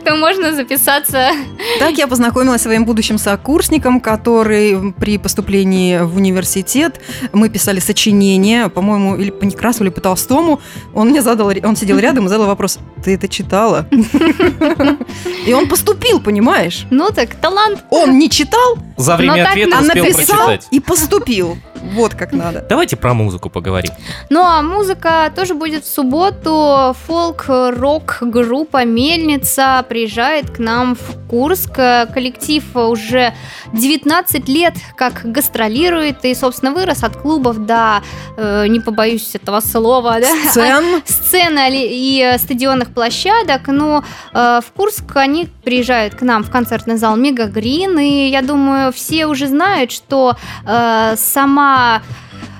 то 0.04 0.16
можно 0.16 0.52
записаться. 0.54 1.30
Так 1.78 1.96
я 1.96 2.06
познакомилась 2.06 2.60
с 2.60 2.64
своим 2.64 2.84
будущим 2.84 3.18
сокурсником, 3.18 4.00
который 4.00 4.92
при 4.92 5.18
поступлении 5.18 5.98
в 5.98 6.16
университет, 6.16 7.00
мы 7.32 7.48
писали 7.48 7.80
сочинение, 7.80 8.68
по-моему, 8.68 9.16
или 9.16 9.30
по 9.30 9.44
Некрасову, 9.44 9.84
или 9.84 9.92
по 9.92 10.00
Толстому. 10.00 10.60
Он 10.94 11.08
мне 11.10 11.22
задал, 11.22 11.48
он 11.62 11.76
сидел 11.76 11.98
рядом 11.98 12.26
и 12.26 12.28
задал 12.28 12.46
вопрос, 12.46 12.78
ты 13.04 13.14
это 13.14 13.28
читала? 13.28 13.86
И 15.46 15.52
он 15.52 15.68
поступил, 15.68 16.20
понимаешь? 16.20 16.86
Ну 16.90 17.10
так, 17.10 17.34
талант. 17.36 17.84
Он 17.90 18.18
не 18.18 18.28
читал, 18.28 18.76
За 18.96 19.16
время 19.16 19.48
ответа 19.48 19.78
а 19.78 19.82
успел 19.82 20.04
написал 20.04 20.46
прочитать. 20.46 20.68
и 20.70 20.80
поступил. 20.80 21.56
Вот 21.82 22.14
как 22.14 22.32
надо. 22.32 22.64
Давайте 22.68 22.96
про 22.96 23.14
музыку 23.14 23.50
поговорим. 23.50 23.92
Ну 24.30 24.42
а 24.42 24.62
музыка 24.62 25.32
тоже 25.34 25.54
будет 25.54 25.84
в 25.84 25.92
субботу. 25.92 26.94
Фолк-рок 27.06 28.18
группа 28.20 28.84
Мельница 28.84 29.84
приезжает 29.88 30.50
к 30.50 30.58
нам 30.58 30.94
в 30.94 31.28
Курск. 31.28 31.74
Коллектив 31.74 32.64
уже 32.74 33.34
19 33.72 34.48
лет 34.48 34.74
как 34.96 35.22
гастролирует 35.24 36.24
и, 36.24 36.34
собственно, 36.34 36.72
вырос 36.72 37.04
от 37.04 37.16
клубов 37.16 37.66
до, 37.66 38.02
э, 38.36 38.66
не 38.66 38.80
побоюсь 38.80 39.34
этого 39.34 39.60
слова, 39.60 40.18
да, 40.20 40.50
Сцен. 40.50 41.02
сцены 41.06 41.68
и 41.72 42.34
стадионных 42.38 42.92
площадок. 42.94 43.68
Но 43.68 44.04
э, 44.32 44.60
в 44.64 44.72
Курск 44.72 45.16
они 45.16 45.48
приезжают 45.64 46.14
к 46.14 46.22
нам 46.22 46.42
в 46.42 46.50
концертный 46.50 46.96
зал 46.96 47.16
Мега 47.16 47.46
Грин. 47.46 47.98
И 47.98 48.28
я 48.28 48.42
думаю, 48.42 48.92
все 48.92 49.26
уже 49.26 49.46
знают, 49.46 49.92
что 49.92 50.36
э, 50.66 51.14
сама 51.16 51.67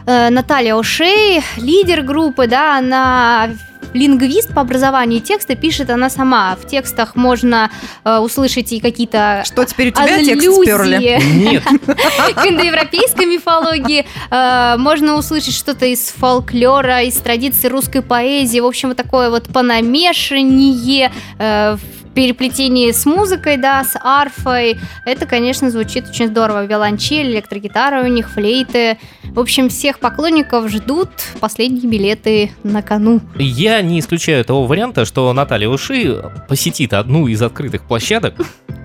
э, 0.07 0.31
Наталья 0.31 0.77
Ошей, 0.77 1.43
лидер 1.57 2.03
группы, 2.03 2.47
да, 2.47 2.79
она 2.79 3.51
лингвист 3.95 4.53
по 4.55 4.63
образованию, 4.63 5.21
и 5.21 5.23
тексты 5.23 5.57
пишет 5.57 5.91
она 5.91 6.11
сама. 6.11 6.57
В 6.57 6.67
текстах 6.67 7.17
можно 7.17 7.71
э, 8.05 8.19
услышать 8.19 8.73
и 8.73 8.81
какие-то 8.81 9.43
Что 9.45 9.65
теперь 9.65 9.89
у 9.89 9.93
тебя 9.93 10.25
текст 10.25 10.63
сперли? 10.63 11.21
Нет, 11.35 11.63
к 12.35 12.47
индоевропейской 12.47 13.27
мифологии. 13.27 14.07
Э, 14.31 14.77
Можно 14.79 15.17
услышать 15.17 15.55
что-то 15.55 15.87
из 15.87 16.11
фольклора, 16.11 17.03
из 17.03 17.17
традиций 17.17 17.71
русской 17.71 18.03
поэзии. 18.03 18.61
В 18.61 18.67
общем, 18.67 18.89
вот 18.89 18.97
такое 18.97 19.31
вот 19.31 19.49
понамешание 19.49 21.11
э, 21.39 21.77
в 21.77 22.08
переплетении 22.19 22.91
с 22.91 23.07
музыкой, 23.07 23.57
да, 23.59 23.85
с 23.85 23.97
арфой. 24.03 24.77
Это, 25.05 25.25
конечно, 25.25 25.71
звучит 25.71 26.09
очень 26.09 26.27
здорово. 26.27 26.65
Виолончель, 26.65 27.31
электрогитара 27.31 28.03
у 28.03 28.09
них, 28.09 28.29
флейты. 28.29 28.99
В 29.23 29.39
общем, 29.39 29.69
всех 29.69 30.01
поклонников 30.01 30.69
ждут 30.69 31.11
последние 31.39 31.87
билеты 31.89 32.51
на 32.65 32.83
кону. 32.83 33.21
я 33.37 33.81
не 33.83 34.01
исключаю 34.01 34.45
того 34.45 34.67
варианта, 34.67 35.05
что 35.05 35.33
Наталья 35.33 35.69
Уши 35.69 36.21
посетит 36.49 36.93
одну 36.93 37.29
из 37.29 37.41
открытых 37.41 37.83
площадок 37.85 38.35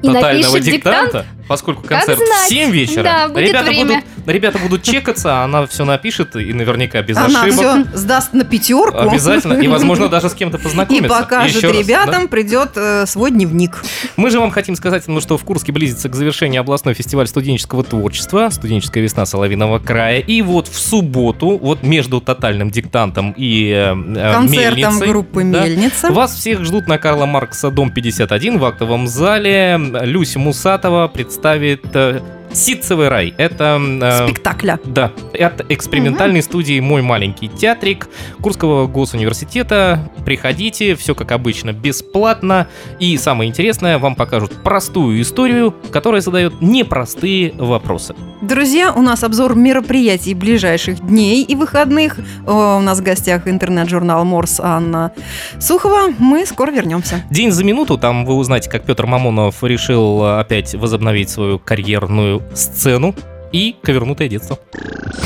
И 0.03 0.07
тотального 0.07 0.59
диктанта, 0.59 1.25
поскольку 1.47 1.81
Как 1.81 2.05
концерт 2.05 2.19
в 2.19 2.47
7 2.49 2.69
вечера. 2.69 3.03
Да, 3.03 3.27
будет 3.29 3.47
ребята, 3.47 3.65
время. 3.69 3.85
будут, 3.85 4.27
ребята 4.27 4.59
будут 4.59 4.83
чекаться, 4.83 5.41
она 5.43 5.65
все 5.65 5.85
напишет 5.85 6.35
и 6.35 6.53
наверняка 6.53 7.01
без 7.01 7.17
Она 7.17 7.41
ошибок. 7.43 7.87
все 7.87 7.97
сдаст 7.97 8.33
на 8.33 8.43
пятерку. 8.43 8.97
Обязательно. 8.99 9.53
И, 9.53 9.67
возможно, 9.67 10.07
даже 10.09 10.29
с 10.29 10.33
кем-то 10.33 10.57
И 10.57 10.61
познакомиться. 10.61 11.07
покажет 11.07 11.55
Еще 11.55 11.67
раз, 11.67 11.77
ребятам, 11.77 12.27
придет 12.27 12.71
э, 12.75 13.05
свой 13.07 13.22
дневник. 13.29 13.81
да. 13.81 14.09
Мы 14.17 14.29
же 14.29 14.39
вам 14.39 14.51
хотим 14.51 14.75
сказать, 14.75 15.07
ну, 15.07 15.21
что 15.21 15.37
в 15.37 15.43
Курске 15.43 15.71
близится 15.71 16.09
к 16.09 16.15
завершению 16.15 16.61
областной 16.61 16.93
фестиваль 16.93 17.27
студенческого 17.27 17.83
творчества, 17.83 18.49
студенческая 18.49 19.01
весна 19.01 19.25
Соловиного 19.25 19.79
края. 19.79 20.19
И 20.19 20.41
вот 20.41 20.67
в 20.67 20.79
субботу, 20.79 21.57
вот 21.57 21.83
между 21.83 22.21
тотальным 22.21 22.69
диктантом 22.69 23.33
и 23.37 23.69
э, 23.69 23.93
э, 23.93 24.33
Концертом 24.33 24.51
Мельницей, 24.51 25.07
группы 25.07 25.43
да, 25.43 25.65
Мельница. 25.65 26.11
Вас 26.11 26.35
всех 26.35 26.63
ждут 26.63 26.87
на 26.87 26.97
Карла 26.97 27.25
Маркса, 27.25 27.69
дом 27.71 27.91
51 27.91 28.59
в 28.59 28.65
актовом 28.65 29.07
зале. 29.07 29.79
Люся 30.01 30.39
Мусатова 30.39 31.07
представит 31.07 31.85
э, 31.93 32.21
«Ситцевый 32.53 33.09
рай». 33.09 33.33
Это... 33.37 33.79
э, 34.01 34.27
Спектакля. 34.27 34.79
Да, 34.85 35.11
от 35.39 35.69
экспериментальной 35.69 36.41
студии 36.41 36.79
«Мой 36.79 37.01
маленький 37.01 37.47
театрик» 37.47 38.07
Курского 38.41 38.87
госуниверситета. 38.87 40.11
Приходите, 40.25 40.95
все 40.95 41.15
как 41.15 41.31
обычно, 41.31 41.73
бесплатно. 41.73 42.67
И 42.99 43.17
самое 43.17 43.49
интересное, 43.49 43.97
вам 43.97 44.15
покажут 44.15 44.63
простую 44.63 45.21
историю, 45.21 45.73
которая 45.91 46.21
задает 46.21 46.61
непростые 46.61 47.53
вопросы. 47.57 48.15
Друзья, 48.41 48.91
у 48.93 49.01
нас 49.01 49.23
обзор 49.23 49.55
мероприятий 49.55 50.33
ближайших 50.33 51.05
дней 51.05 51.43
и 51.43 51.55
выходных. 51.55 52.17
О, 52.45 52.77
У 52.77 52.81
нас 52.81 52.99
в 52.99 53.03
гостях 53.03 53.47
интернет-журнал 53.47 54.25
Морс 54.25 54.59
Анна 54.59 55.11
Сухова. 55.59 56.13
Мы 56.19 56.45
скоро 56.45 56.71
вернемся. 56.71 57.23
День 57.29 57.51
за 57.51 57.63
минуту, 57.63 57.97
там 57.97 58.25
вы 58.25 58.35
узнаете, 58.35 58.69
как 58.69 58.83
Петр 58.83 59.05
Мамонов 59.05 59.63
решил 59.63 60.23
э, 60.23 60.39
опять 60.39 60.75
возобновить 60.75 61.29
свою 61.29 61.59
карьерную 61.59 62.42
сцену 62.53 63.15
и 63.51 63.75
ковернутое 63.81 64.27
детство. 64.29 64.59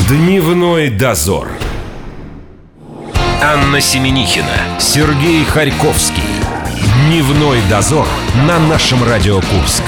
Дневной 0.08 0.90
дозор. 0.90 1.48
Анна 3.42 3.80
Семенихина, 3.80 4.80
Сергей 4.80 5.44
Харьковский. 5.44 6.22
Дневной 7.06 7.58
дозор 7.70 8.06
на 8.46 8.58
нашем 8.58 9.04
Радио 9.04 9.36
Курск. 9.36 9.84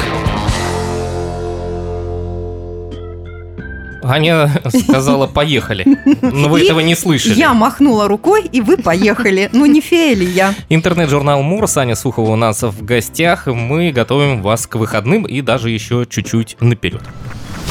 Аня 4.02 4.50
сказала 4.68 5.26
«поехали», 5.26 5.86
но 6.22 6.48
вы 6.48 6.60
И 6.60 6.64
этого 6.64 6.80
не 6.80 6.94
слышали. 6.94 7.38
Я 7.38 7.54
махнула 7.54 8.08
рукой, 8.08 8.46
и 8.50 8.60
вы 8.60 8.76
поехали. 8.76 9.48
Ну, 9.52 9.66
не 9.66 9.80
фея 9.80 10.14
ли 10.14 10.26
я? 10.26 10.54
Интернет-журнал 10.68 11.42
Мур, 11.42 11.68
Саня 11.68 11.94
Сухова 11.94 12.30
у 12.30 12.36
нас 12.36 12.62
в 12.62 12.84
гостях. 12.84 13.46
Мы 13.46 13.92
готовим 13.92 14.42
вас 14.42 14.66
к 14.66 14.76
выходным 14.76 15.24
и 15.24 15.40
даже 15.40 15.70
еще 15.70 16.06
чуть-чуть 16.08 16.56
наперед. 16.60 17.02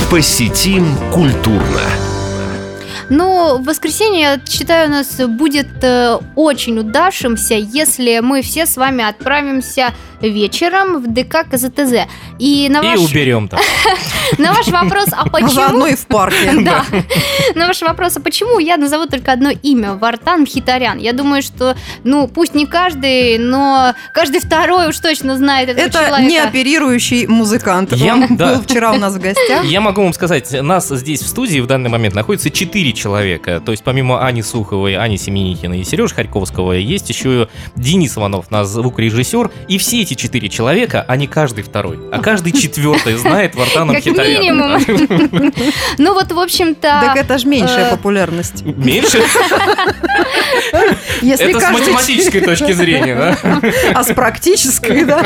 Посетим 0.09 0.85
культурно. 1.11 1.81
Но 3.09 3.57
в 3.57 3.65
воскресенье, 3.65 4.41
считаю, 4.47 4.89
у 4.89 4.91
нас 4.91 5.15
будет 5.27 5.83
э, 5.83 6.17
очень 6.35 6.79
удавшимся, 6.79 7.55
если 7.55 8.19
мы 8.19 8.41
все 8.41 8.65
с 8.65 8.77
вами 8.77 9.03
отправимся 9.03 9.93
вечером 10.21 11.01
в 11.01 11.13
ДК 11.13 11.45
КЗТЗ. 11.49 12.07
И, 12.39 12.67
на 12.69 12.81
ваш... 12.81 12.99
и 12.99 13.03
уберем 13.03 13.47
там. 13.47 13.59
На 14.37 14.53
ваш 14.53 14.67
вопрос, 14.67 15.07
а 15.11 15.27
почему... 15.27 15.49
Заодно 15.49 15.87
в 15.87 16.05
парке. 16.07 16.53
Да. 16.59 16.85
На 17.55 17.67
ваш 17.67 17.81
вопрос, 17.81 18.17
а 18.17 18.19
почему, 18.19 18.59
я 18.59 18.77
назову 18.77 19.05
только 19.07 19.31
одно 19.31 19.49
имя. 19.49 19.93
Вартан 19.93 20.45
Хитарян. 20.45 20.97
Я 20.97 21.13
думаю, 21.13 21.41
что, 21.41 21.75
ну, 22.03 22.27
пусть 22.27 22.53
не 22.53 22.65
каждый, 22.65 23.37
но 23.37 23.93
каждый 24.13 24.39
второй 24.41 24.89
уж 24.89 24.99
точно 24.99 25.37
знает 25.37 25.69
этого 25.69 25.89
человека. 25.89 26.15
Это 26.15 26.23
не 26.23 26.37
оперирующий 26.37 27.27
музыкант. 27.27 27.93
Он 27.93 28.35
был 28.35 28.61
вчера 28.61 28.91
у 28.91 28.97
нас 28.97 29.15
в 29.15 29.19
гостях. 29.19 29.63
Я 29.63 29.81
могу 29.81 30.03
вам 30.03 30.13
сказать, 30.13 30.51
нас 30.61 30.89
здесь 30.89 31.21
в 31.21 31.27
студии 31.27 31.59
в 31.59 31.67
данный 31.67 31.89
момент 31.89 32.15
находится 32.15 32.51
четыре 32.51 32.88
три 32.89 32.93
человека. 32.93 33.61
То 33.63 33.71
есть 33.71 33.83
помимо 33.83 34.25
Ани 34.25 34.41
Суховой, 34.41 34.95
Ани 34.95 35.17
Семеникиной 35.17 35.81
и 35.81 35.83
Сережи 35.83 36.15
Харьковского 36.15 36.73
есть 36.73 37.09
еще 37.09 37.43
и 37.43 37.47
Денис 37.79 38.17
Иванов, 38.17 38.49
наш 38.49 38.67
звукорежиссер. 38.67 39.51
И 39.67 39.77
все 39.77 40.01
эти 40.01 40.15
четыре 40.15 40.49
человека, 40.49 41.05
а 41.07 41.15
не 41.15 41.27
каждый 41.27 41.63
второй, 41.63 41.99
а 42.11 42.19
каждый 42.19 42.51
четвертый 42.51 43.15
знает 43.15 43.55
Вартана 43.55 43.99
Хитаряна. 44.01 44.79
Ну 45.97 46.13
вот, 46.13 46.31
в 46.31 46.39
общем-то... 46.39 46.81
Так 46.81 47.17
это 47.17 47.37
же 47.37 47.47
меньшая 47.47 47.87
э, 47.87 47.91
популярность. 47.91 48.63
Меньше? 48.63 49.21
Это 51.21 51.59
с 51.59 51.71
математической 51.71 52.41
точки 52.41 52.71
зрения, 52.71 53.15
да? 53.15 53.61
А 53.93 54.03
с 54.03 54.13
практической, 54.13 55.03
да? 55.03 55.23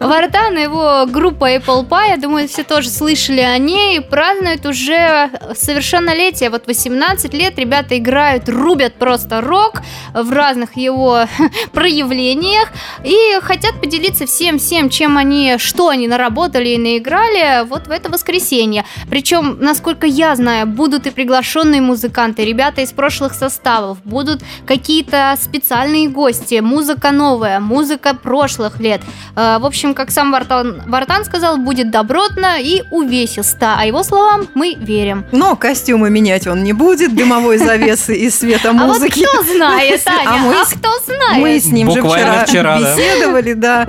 Вартан, 0.00 0.56
его 0.58 1.06
группа 1.06 1.54
Apple 1.56 1.88
Pie, 1.88 2.10
я 2.10 2.16
думаю, 2.16 2.48
все 2.48 2.64
тоже 2.64 2.90
слышали 2.90 3.40
о 3.40 3.56
ней, 3.58 4.00
празднует 4.00 4.66
уже 4.66 5.30
совершеннолетие. 5.54 6.50
Вот 6.50 6.65
18 6.66 7.32
лет 7.34 7.58
ребята 7.58 7.96
играют, 7.98 8.48
рубят 8.48 8.94
просто 8.94 9.40
рок 9.40 9.82
в 10.12 10.32
разных 10.32 10.76
его 10.76 11.26
проявлениях 11.72 12.68
и 13.04 13.38
хотят 13.42 13.80
поделиться 13.80 14.26
всем-всем, 14.26 14.90
чем 14.90 15.16
они, 15.16 15.56
что 15.58 15.88
они 15.88 16.08
наработали 16.08 16.70
и 16.70 16.78
наиграли 16.78 17.66
вот 17.66 17.86
в 17.86 17.90
это 17.90 18.10
воскресенье. 18.10 18.84
Причем, 19.08 19.58
насколько 19.60 20.06
я 20.06 20.34
знаю, 20.34 20.66
будут 20.66 21.06
и 21.06 21.10
приглашенные 21.10 21.80
музыканты, 21.80 22.44
ребята 22.44 22.80
из 22.80 22.92
прошлых 22.92 23.34
составов, 23.34 23.98
будут 24.04 24.42
какие-то 24.66 25.36
специальные 25.40 26.08
гости, 26.08 26.60
музыка 26.60 27.10
новая, 27.10 27.60
музыка 27.60 28.14
прошлых 28.14 28.80
лет. 28.80 29.00
Э, 29.36 29.58
В 29.60 29.66
общем, 29.66 29.94
как 29.94 30.10
сам 30.10 30.32
Вартан, 30.32 30.82
Вартан 30.86 31.24
сказал, 31.24 31.58
будет 31.58 31.90
добротно 31.90 32.56
и 32.60 32.82
увесисто. 32.90 33.76
А 33.78 33.84
его 33.86 34.02
словам 34.02 34.48
мы 34.54 34.74
верим. 34.74 35.24
Но 35.32 35.56
костюмы 35.56 36.10
менять 36.10 36.46
он 36.46 36.55
не 36.62 36.72
будет, 36.72 37.14
дымовой 37.14 37.58
завесы 37.58 38.16
и 38.16 38.30
света 38.30 38.70
А 38.70 38.72
вот 38.72 38.86
музыки. 39.00 39.24
кто 39.24 39.42
знает, 39.44 40.00
А 40.06 40.10
Аня? 40.32 40.42
мы 40.42 40.54
А 40.54 40.64
с- 40.64 40.72
кто 40.74 40.88
знает? 41.04 41.42
Мы 41.42 41.58
с 41.60 41.66
ним 41.66 41.90
же 41.90 42.00
Буквально 42.02 42.44
вчера, 42.44 42.76
вчера, 42.76 42.80
да. 42.80 42.96
беседовали, 42.96 43.52
да. 43.54 43.88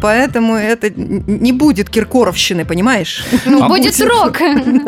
Поэтому 0.00 0.54
это 0.56 0.90
не 0.90 1.52
будет 1.52 1.90
киркоровщины, 1.90 2.64
понимаешь? 2.64 3.24
Ну, 3.46 3.62
А 3.64 3.68
будет 3.68 3.96
будет. 3.96 4.08
рок. 4.08 4.40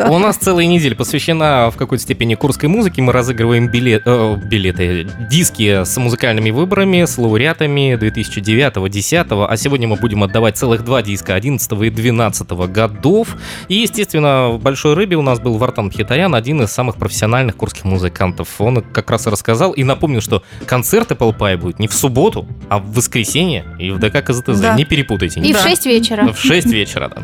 У 0.09 0.19
нас 0.19 0.37
целая 0.37 0.65
неделя 0.65 0.95
посвящена 0.95 1.69
в 1.71 1.77
какой-то 1.77 2.03
степени 2.03 2.35
курской 2.35 2.69
музыке. 2.69 3.01
Мы 3.01 3.11
разыгрываем 3.13 3.67
билет, 3.69 4.03
э, 4.05 4.35
билеты, 4.45 5.07
диски 5.29 5.83
с 5.83 5.97
музыкальными 5.97 6.51
выборами, 6.51 7.05
с 7.05 7.17
лауреатами 7.17 7.95
2009, 7.95 8.89
10, 8.89 9.27
а 9.49 9.57
сегодня 9.57 9.87
мы 9.87 9.95
будем 9.95 10.23
отдавать 10.23 10.57
целых 10.57 10.83
два 10.83 11.01
диска 11.01 11.35
11 11.35 11.71
и 11.83 11.89
12 11.89 12.67
годов. 12.67 13.35
И, 13.67 13.75
естественно, 13.75 14.49
в 14.49 14.59
«Большой 14.59 14.93
рыбе» 14.93 15.15
у 15.17 15.21
нас 15.21 15.39
был 15.39 15.57
Вартан 15.57 15.91
Хитарян, 15.91 16.33
один 16.35 16.61
из 16.61 16.71
самых 16.71 16.95
профессиональных 16.97 17.12
курских 17.57 17.83
музыкантов. 17.85 18.49
Он 18.59 18.81
как 18.81 19.09
раз 19.11 19.27
и 19.27 19.29
рассказал 19.29 19.71
и 19.71 19.83
напомнил, 19.83 20.21
что 20.21 20.43
концерт 20.65 21.11
Apple 21.11 21.37
Pie 21.37 21.57
будет 21.57 21.79
не 21.79 21.87
в 21.87 21.93
субботу, 21.93 22.45
а 22.69 22.79
в 22.79 22.93
воскресенье 22.93 23.63
и 23.79 23.91
в 23.91 23.99
ДК 23.99 24.23
КЗТЗ. 24.23 24.59
Да. 24.59 24.75
Не 24.75 24.85
перепутайте. 24.85 25.39
И 25.41 25.53
в 25.53 25.57
Да. 25.57 25.63
6 25.63 25.85
вечера. 25.85 26.31
В 26.33 26.39
6 26.39 26.67
вечера, 26.67 27.09
да. 27.09 27.21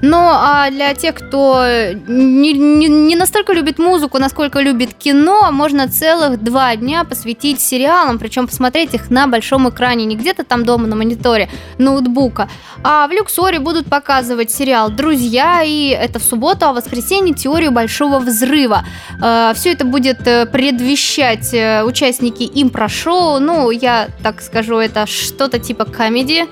Ну, 0.00 0.16
а 0.16 0.70
для 0.70 0.94
тех, 0.94 1.14
кто 1.14 1.64
не, 2.06 2.52
не- 2.52 2.86
не 2.88 3.16
настолько 3.16 3.52
любит 3.52 3.78
музыку, 3.78 4.18
насколько 4.18 4.60
любит 4.60 4.94
кино, 4.94 5.50
можно 5.50 5.88
целых 5.88 6.42
два 6.42 6.76
дня 6.76 7.02
посвятить 7.04 7.60
сериалам, 7.60 8.18
причем 8.18 8.46
посмотреть 8.46 8.94
их 8.94 9.10
на 9.10 9.26
большом 9.26 9.68
экране, 9.68 10.04
не 10.04 10.14
где-то 10.16 10.44
там 10.44 10.64
дома 10.64 10.86
на 10.86 10.94
мониторе 10.94 11.48
ноутбука, 11.78 12.48
а 12.84 13.08
в 13.08 13.10
Люксоре 13.10 13.58
будут 13.58 13.86
показывать 13.86 14.50
сериал 14.52 14.90
«Друзья», 14.90 15.62
и 15.64 15.88
это 15.88 16.20
в 16.20 16.22
субботу, 16.22 16.66
а 16.66 16.72
в 16.72 16.76
воскресенье 16.76 17.34
«Теорию 17.34 17.72
большого 17.72 18.20
взрыва». 18.20 18.84
Все 19.18 19.72
это 19.72 19.84
будет 19.84 20.26
э, 20.28 20.46
предвещать 20.46 21.52
э, 21.52 21.82
участники 21.82 22.44
импро-шоу, 22.44 23.40
ну, 23.40 23.70
я 23.72 24.08
так 24.22 24.40
скажу, 24.40 24.76
это 24.78 25.06
что-то 25.06 25.58
типа 25.58 25.84
комедии, 25.86 26.44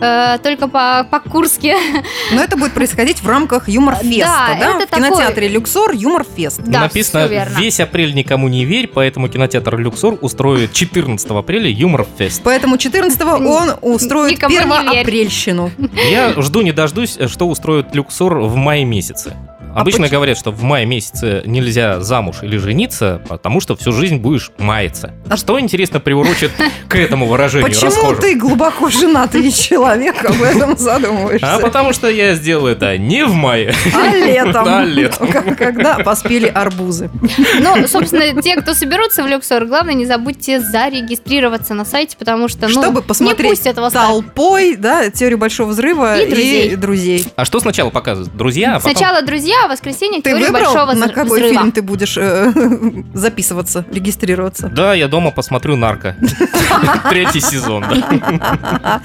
э, 0.00 0.38
только 0.42 0.66
по- 0.66 1.06
по-курски. 1.10 1.74
Но 2.32 2.42
это 2.42 2.56
будет 2.56 2.72
происходить 2.72 3.20
в 3.22 3.28
рамках 3.28 3.68
юмор-феста, 3.68 4.56
Да, 4.58 4.58
да? 4.58 4.78
это 4.82 4.96
В 4.96 4.96
кинотеатре 4.96 5.48
«Люксор» 5.48 5.92
юмор-фест. 5.92 6.62
Да, 6.64 6.80
Написано. 6.80 7.26
«Весь 7.58 7.78
апрель 7.80 8.14
никому 8.14 8.48
не 8.48 8.64
верь», 8.64 8.86
поэтому 8.88 9.28
кинотеатр 9.28 9.76
«Люксор» 9.78 10.16
устроит 10.22 10.72
14 10.72 11.30
апреля 11.30 11.68
юмор-фест. 11.68 12.40
Поэтому 12.42 12.76
14-го 12.76 13.32
он 13.50 13.72
устроит 13.82 14.32
Никому 14.38 14.54
не 14.54 14.60
верь. 14.60 14.68
первоапрельщину. 14.86 15.70
Я 16.10 16.32
жду 16.40 16.62
не 16.62 16.72
дождусь, 16.72 17.18
что 17.28 17.46
устроит 17.48 17.94
«Люксор» 17.94 18.38
в 18.38 18.54
мае 18.56 18.84
месяце. 18.86 19.36
Обычно 19.74 20.02
поч- 20.02 20.10
говорят, 20.12 20.38
что 20.38 20.50
в 20.50 20.62
мае 20.62 20.86
месяце 20.86 21.42
нельзя 21.46 22.00
замуж 22.00 22.36
или 22.42 22.56
жениться, 22.56 23.20
потому 23.28 23.60
что 23.60 23.76
всю 23.76 23.92
жизнь 23.92 24.16
будешь 24.16 24.50
маяться. 24.58 25.12
А 25.28 25.36
что, 25.36 25.58
интересно, 25.60 26.00
приурочит 26.00 26.50
к 26.88 26.94
этому 26.96 27.26
выражению 27.26 27.68
Почему 27.68 27.86
расхожему? 27.90 28.20
ты 28.20 28.34
глубоко 28.36 28.88
женатый 28.90 29.50
человек 29.52 30.24
об 30.24 30.40
этом 30.42 30.76
задумываешься? 30.76 31.54
А 31.56 31.58
потому 31.58 31.92
что 31.92 32.08
я 32.08 32.34
сделал 32.34 32.66
это 32.66 32.96
не 32.98 33.24
в 33.24 33.32
мае. 33.34 33.74
А 33.94 34.08
летом? 34.14 34.64
А 34.74 34.84
летом. 34.84 35.28
Когда 35.56 35.98
поспели 35.98 36.46
арбузы. 36.46 37.10
Ну, 37.60 37.86
собственно, 37.86 38.40
те, 38.42 38.56
кто 38.56 38.74
соберутся 38.74 39.22
в 39.22 39.26
Люксор, 39.26 39.64
главное, 39.66 39.94
не 39.94 40.06
забудьте 40.06 40.60
зарегистрироваться 40.60 41.74
на 41.74 41.84
сайте, 41.84 42.16
потому 42.16 42.48
что, 42.48 42.62
ну, 42.68 42.68
Чтобы 42.82 43.00
не 43.00 43.06
посмотреть 43.06 43.50
пустят 43.50 43.76
вас 43.78 43.92
так. 43.92 44.06
толпой, 44.06 44.76
да, 44.76 45.10
теорию 45.10 45.38
большого 45.38 45.68
взрыва 45.70 46.20
И 46.20 46.28
друзей. 46.30 46.68
и 46.72 46.76
друзей. 46.76 47.26
А 47.36 47.44
что 47.44 47.60
сначала 47.60 47.90
показывают? 47.90 48.34
Друзья, 48.36 48.76
а 48.76 48.80
потом... 48.80 48.92
Сначала 48.92 49.22
«Друзья», 49.22 49.63
а 49.64 49.68
в 49.68 49.70
воскресенье 49.70 50.20
Ты 50.22 50.30
«Теория 50.30 50.46
выбрал, 50.46 50.64
большого 50.64 50.92
на 50.92 51.08
какой 51.08 51.40
взрыва». 51.40 51.60
фильм 51.60 51.72
ты 51.72 51.82
будешь 51.82 52.16
э, 52.16 52.52
записываться, 53.14 53.84
регистрироваться? 53.90 54.68
Да, 54.68 54.94
я 54.94 55.08
дома 55.08 55.30
посмотрю 55.30 55.76
«Нарко». 55.76 56.16
Третий 57.10 57.40
сезон, 57.40 57.84
да. 57.88 59.00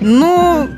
Ну, 0.00 0.68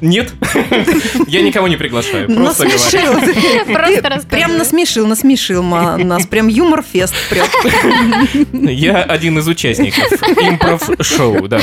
Нет, 0.00 0.32
я 1.26 1.42
никого 1.42 1.68
не 1.68 1.76
приглашаю, 1.76 2.26
просто 2.34 2.66
говорю. 2.66 4.02
Прям 4.28 4.56
насмешил, 4.56 5.06
насмешил 5.06 5.62
нас. 5.62 6.26
Прям 6.26 6.48
юмор-фест. 6.48 7.14
Я 8.52 9.02
один 9.02 9.38
из 9.38 9.48
участников 9.48 10.12
импров-шоу, 10.22 11.48
да. 11.48 11.60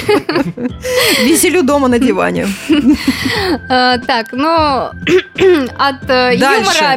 Веселю 1.24 1.64
дома 1.64 1.88
на 1.88 2.00
диване. 2.00 2.48
Э, 3.70 3.98
Так, 4.06 4.28
ну, 4.32 4.48
от 5.78 6.10
э, 6.10 6.36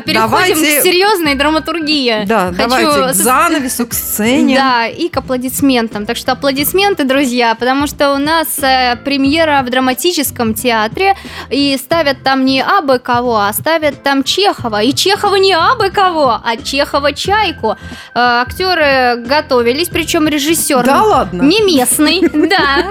Переходим 0.00 0.30
Давайте- 0.30 0.80
к 0.80 0.82
серьезной 0.82 1.34
драматургии. 1.34 2.24
Да, 2.26 2.46
Хочу 2.48 2.58
давайте 2.58 3.12
к 3.12 3.14
занавесу, 3.14 3.86
к 3.86 3.94
сцене. 3.94 4.56
Да, 4.56 4.86
и 4.86 5.08
к 5.08 5.16
аплодисментам. 5.16 6.06
Так 6.06 6.16
что 6.16 6.32
аплодисменты, 6.32 7.04
друзья, 7.04 7.54
потому 7.54 7.86
что 7.86 8.12
у 8.14 8.18
нас 8.18 8.58
э, 8.62 8.96
премьера 9.04 9.62
в 9.66 9.70
драматическом 9.70 10.54
театре, 10.54 11.14
и 11.50 11.76
ставят 11.78 12.22
там 12.22 12.44
не 12.44 12.62
абы 12.62 12.98
кого, 12.98 13.38
а 13.40 13.52
ставят 13.52 14.02
там 14.02 14.22
Чехова. 14.24 14.82
И 14.82 14.92
Чехова 14.94 15.36
не 15.36 15.52
абы 15.54 15.90
кого, 15.90 16.40
а 16.44 16.56
Чехова 16.56 17.12
Чайку. 17.12 17.76
Э, 18.14 18.18
актеры 18.42 19.22
готовились, 19.26 19.88
причем 19.88 20.28
режиссер 20.28 20.84
Да 20.84 21.02
ладно? 21.02 21.42
не 21.42 21.60
местный, 21.62 22.20
да. 22.32 22.84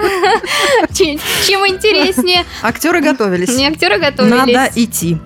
Чем 0.92 1.66
интереснее. 1.66 2.44
Актеры 2.62 3.00
готовились. 3.00 3.56
Не 3.56 3.66
актеры 3.68 3.98
готовились. 3.98 4.36
Надо 4.54 4.70
идти. 4.74 5.18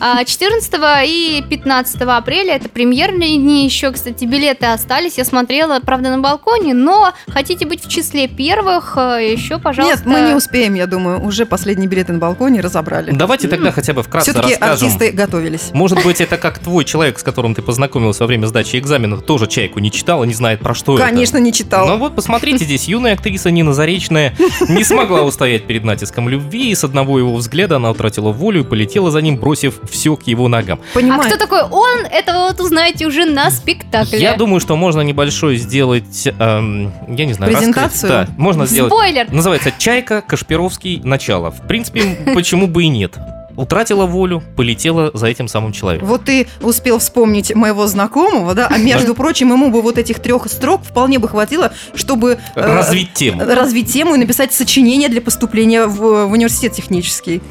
А 0.00 0.24
14 0.24 0.72
и 1.06 1.25
15 1.48 2.00
апреля 2.02 2.54
это 2.54 2.68
премьерные 2.68 3.36
дни. 3.36 3.64
Еще, 3.64 3.92
кстати, 3.92 4.24
билеты 4.24 4.66
остались. 4.66 5.18
Я 5.18 5.24
смотрела, 5.24 5.80
правда, 5.80 6.10
на 6.10 6.18
балконе, 6.18 6.74
но 6.74 7.12
хотите 7.28 7.66
быть 7.66 7.84
в 7.84 7.88
числе 7.88 8.28
первых, 8.28 8.94
э, 8.96 9.32
еще, 9.32 9.58
пожалуйста. 9.58 9.98
Нет, 9.98 10.06
мы 10.06 10.28
не 10.28 10.34
успеем, 10.34 10.74
я 10.74 10.86
думаю. 10.86 11.22
Уже 11.22 11.46
последние 11.46 11.88
билеты 11.88 12.12
на 12.12 12.18
балконе 12.18 12.60
разобрали. 12.60 13.10
Давайте 13.10 13.48
тогда 13.48 13.72
хотя 13.72 13.92
бы 13.92 14.02
вкратце 14.02 14.32
Все-таки 14.32 14.54
расскажем. 14.54 14.86
артисты 14.88 15.10
готовились. 15.12 15.70
Может 15.72 16.02
быть, 16.04 16.20
это 16.20 16.36
как 16.36 16.58
твой 16.58 16.84
человек, 16.84 17.18
с 17.18 17.22
которым 17.22 17.54
ты 17.54 17.62
познакомился 17.62 18.24
во 18.24 18.26
время 18.26 18.46
сдачи 18.46 18.76
экзамена, 18.76 19.18
тоже 19.18 19.46
чайку 19.46 19.78
не 19.80 19.90
читал 19.90 20.24
и 20.24 20.26
не 20.26 20.34
знает, 20.34 20.60
про 20.60 20.74
что 20.74 20.94
это. 20.96 21.04
Конечно, 21.04 21.38
не 21.38 21.52
читал. 21.52 21.86
Ну 21.86 21.96
вот, 21.98 22.14
посмотрите, 22.14 22.64
здесь 22.64 22.88
юная 22.88 23.14
актриса 23.14 23.50
Нина 23.50 23.72
Заречная 23.72 24.34
не 24.68 24.84
смогла 24.84 25.22
устоять 25.22 25.66
перед 25.66 25.84
натиском 25.84 26.28
любви, 26.28 26.70
и 26.70 26.74
с 26.74 26.84
одного 26.84 27.18
его 27.18 27.34
взгляда 27.34 27.76
она 27.76 27.90
утратила 27.90 28.30
волю 28.32 28.60
и 28.60 28.64
полетела 28.64 29.10
за 29.10 29.20
ним, 29.20 29.36
бросив 29.36 29.80
все 29.90 30.16
к 30.16 30.26
его 30.26 30.48
ногам. 30.48 30.80
А 31.16 31.22
Понимаешь? 31.22 31.34
кто 31.34 31.44
такой 31.46 31.62
он, 31.62 32.06
этого 32.06 32.48
вот 32.48 32.60
узнаете 32.60 33.06
уже 33.06 33.24
на 33.24 33.50
спектакле. 33.50 34.18
Я 34.20 34.34
думаю, 34.36 34.60
что 34.60 34.76
можно 34.76 35.00
небольшой 35.00 35.56
сделать, 35.56 36.26
эм, 36.26 36.92
я 37.08 37.24
не 37.26 37.32
знаю, 37.32 37.52
Презентацию? 37.52 38.10
раскрыть. 38.12 38.36
Да, 38.36 38.42
можно 38.42 38.66
сделать. 38.66 38.92
Спойлер. 38.92 39.32
Называется 39.32 39.72
«Чайка. 39.78 40.20
Кашпировский. 40.22 41.00
Начало». 41.02 41.50
В 41.50 41.66
принципе, 41.66 42.16
почему 42.34 42.66
бы 42.66 42.84
и 42.84 42.88
нет. 42.88 43.16
Утратила 43.56 44.06
волю, 44.06 44.42
полетела 44.56 45.10
за 45.14 45.26
этим 45.26 45.48
самым 45.48 45.72
человеком. 45.72 46.08
Вот 46.08 46.24
ты 46.24 46.46
успел 46.60 46.98
вспомнить 46.98 47.54
моего 47.54 47.86
знакомого, 47.86 48.54
да, 48.54 48.66
а 48.68 48.78
между 48.78 49.14
прочим, 49.14 49.52
ему 49.52 49.70
бы 49.70 49.82
вот 49.82 49.98
этих 49.98 50.20
трех 50.20 50.46
строк 50.50 50.82
вполне 50.84 51.18
бы 51.18 51.28
хватило, 51.28 51.72
чтобы 51.94 52.38
э, 52.54 52.60
Развить 52.60 53.12
тему. 53.14 53.42
развить 53.44 53.92
тему 53.92 54.14
и 54.14 54.18
написать 54.18 54.52
сочинение 54.52 55.08
для 55.08 55.20
поступления 55.20 55.86
в, 55.86 56.26
в 56.26 56.32
университет 56.32 56.72
технический. 56.72 57.42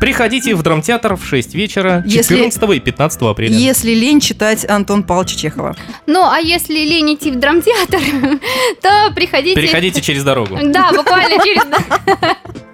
Приходите 0.00 0.54
в 0.54 0.62
драмтеатр 0.62 1.16
в 1.16 1.24
6 1.24 1.54
вечера 1.54 2.02
Если- 2.06 2.36
14 2.36 2.70
и 2.76 2.80
15 2.80 3.22
апреля. 3.22 3.54
Если 3.54 3.92
лень 3.94 4.20
читать 4.20 4.68
Антон 4.68 5.02
Павловича 5.02 5.36
Чехова. 5.36 5.76
Ну, 6.06 6.22
а 6.28 6.38
если 6.38 6.74
лень 6.74 7.14
идти 7.14 7.30
в 7.30 7.38
драмтеатр, 7.38 7.98
то 8.82 9.12
приходите... 9.14 9.54
Переходите 9.60 10.00
через 10.00 10.22
дорогу. 10.24 10.58
Да, 10.62 10.92
буквально 10.92 11.42
через... 11.44 11.62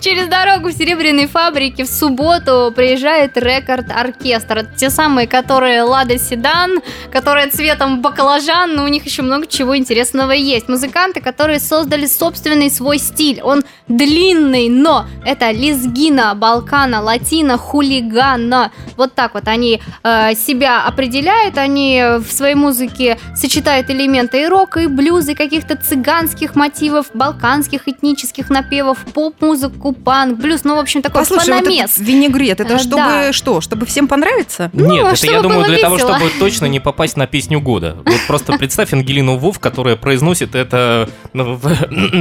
Через 0.00 0.28
дорогу 0.28 0.68
в 0.68 0.72
Серебряной 0.72 1.26
фабрике 1.26 1.84
в 1.84 1.88
субботу 1.88 2.72
приезжает 2.74 3.36
рекорд-оркестр. 3.36 4.66
Те 4.76 4.90
самые, 4.90 5.26
которые 5.26 5.82
Лада 5.82 6.18
Седан, 6.18 6.80
которые 7.10 7.48
цветом 7.48 8.00
баклажан, 8.00 8.74
но 8.74 8.84
у 8.84 8.88
них 8.88 9.04
еще 9.04 9.22
много 9.22 9.46
чего 9.46 9.76
интересного 9.76 10.32
есть. 10.32 10.68
Музыканты, 10.68 11.20
которые 11.20 11.60
создали 11.60 12.06
собственный 12.06 12.70
свой 12.70 12.98
стиль. 12.98 13.40
Он 13.42 13.62
длинный, 13.88 14.68
но 14.68 15.06
это 15.24 15.50
лезгина, 15.50 16.34
балкана, 16.34 17.00
латина, 17.00 17.58
хулигана. 17.58 18.72
Вот 18.96 19.14
так 19.14 19.34
вот 19.34 19.48
они 19.48 19.80
э, 20.02 20.34
себя 20.34 20.84
определяют. 20.84 21.58
Они 21.58 22.02
в 22.18 22.30
своей 22.30 22.54
музыке 22.54 23.18
сочетают 23.34 23.90
элементы 23.90 24.42
и 24.42 24.46
рока, 24.46 24.80
и 24.80 24.86
блюза, 24.86 25.32
и 25.32 25.34
каких-то 25.34 25.76
цыганских 25.76 26.54
мотивов, 26.54 27.06
балканских 27.14 27.88
этнических 27.88 28.50
напевов, 28.50 28.98
поп-музыку, 29.30 29.92
панк, 29.92 30.38
блюз. 30.38 30.64
Ну, 30.64 30.76
в 30.76 30.78
общем, 30.80 31.02
такой 31.02 31.22
Послушай, 31.22 31.54
вот 31.54 31.64
фаномес. 31.64 31.84
этот 31.84 31.98
винегрет, 31.98 32.60
это 32.60 32.74
Э, 32.74 32.78
чтобы 32.78 32.96
да. 32.96 33.32
что? 33.32 33.60
Чтобы 33.60 33.86
всем 33.86 34.08
понравиться? 34.08 34.70
Нет, 34.72 35.06
это 35.06 35.16
чтобы 35.16 35.32
я 35.32 35.40
думаю 35.40 35.64
для 35.64 35.78
того, 35.78 35.96
весело. 35.96 36.16
чтобы 36.16 36.30
точно 36.38 36.66
не 36.66 36.80
попасть 36.80 37.16
на 37.16 37.26
песню 37.26 37.60
года. 37.60 37.96
Вот 38.04 38.20
просто 38.26 38.54
представь 38.58 38.92
Ангелину 38.92 39.36
Вов, 39.36 39.58
которая 39.60 39.96
произносит 39.96 40.54
это 40.54 41.08
ну, 41.32 41.54
в 41.54 41.66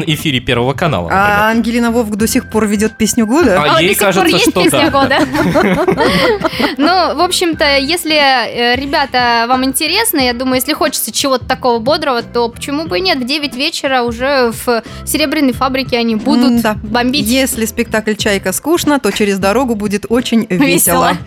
эфире 0.08 0.40
Первого 0.40 0.74
канала. 0.74 1.10
А. 1.12 1.50
Ангелина 1.52 1.92
Вовк 1.92 2.16
до 2.16 2.28
сих 2.28 2.50
пор 2.50 2.68
ведет 2.68 2.98
песню 2.98 3.26
года? 3.26 3.62
А 3.62 3.74
вот 3.74 3.82
ей 3.82 3.90
до 3.90 3.94
сих 3.94 4.04
пор 4.04 4.14
кажется, 4.14 4.38
есть 4.38 4.52
что 4.52 4.64
песня 4.64 4.92
да. 4.92 5.00
года. 5.00 5.18
Ну, 6.78 7.16
в 7.16 7.22
общем-то, 7.22 7.78
если, 7.80 8.16
э, 8.16 8.76
ребята, 8.76 9.46
вам 9.48 9.66
интересно, 9.66 10.20
я 10.20 10.34
думаю, 10.34 10.56
если 10.56 10.74
хочется 10.74 11.12
чего-то 11.12 11.46
такого 11.46 11.80
бодрого, 11.80 12.22
то 12.22 12.50
почему 12.50 12.86
бы 12.86 12.98
и 12.98 13.02
нет? 13.02 13.20
В 13.20 13.26
9 13.26 13.56
вечера 13.56 14.04
уже 14.04 14.52
в 14.66 14.84
Серебряной 15.06 15.54
фабрике 15.54 15.98
они 15.98 16.16
будут 16.16 16.52
М-да. 16.52 16.78
Бомбить. 16.92 17.28
Если 17.28 17.66
спектакль 17.66 18.14
«Чайка» 18.16 18.52
скучно, 18.52 19.00
то 19.00 19.12
через 19.12 19.40
дорогу 19.40 19.76
будет 19.76 20.06
очень 20.10 20.46
весело. 20.50 21.12
Весело. 21.12 21.18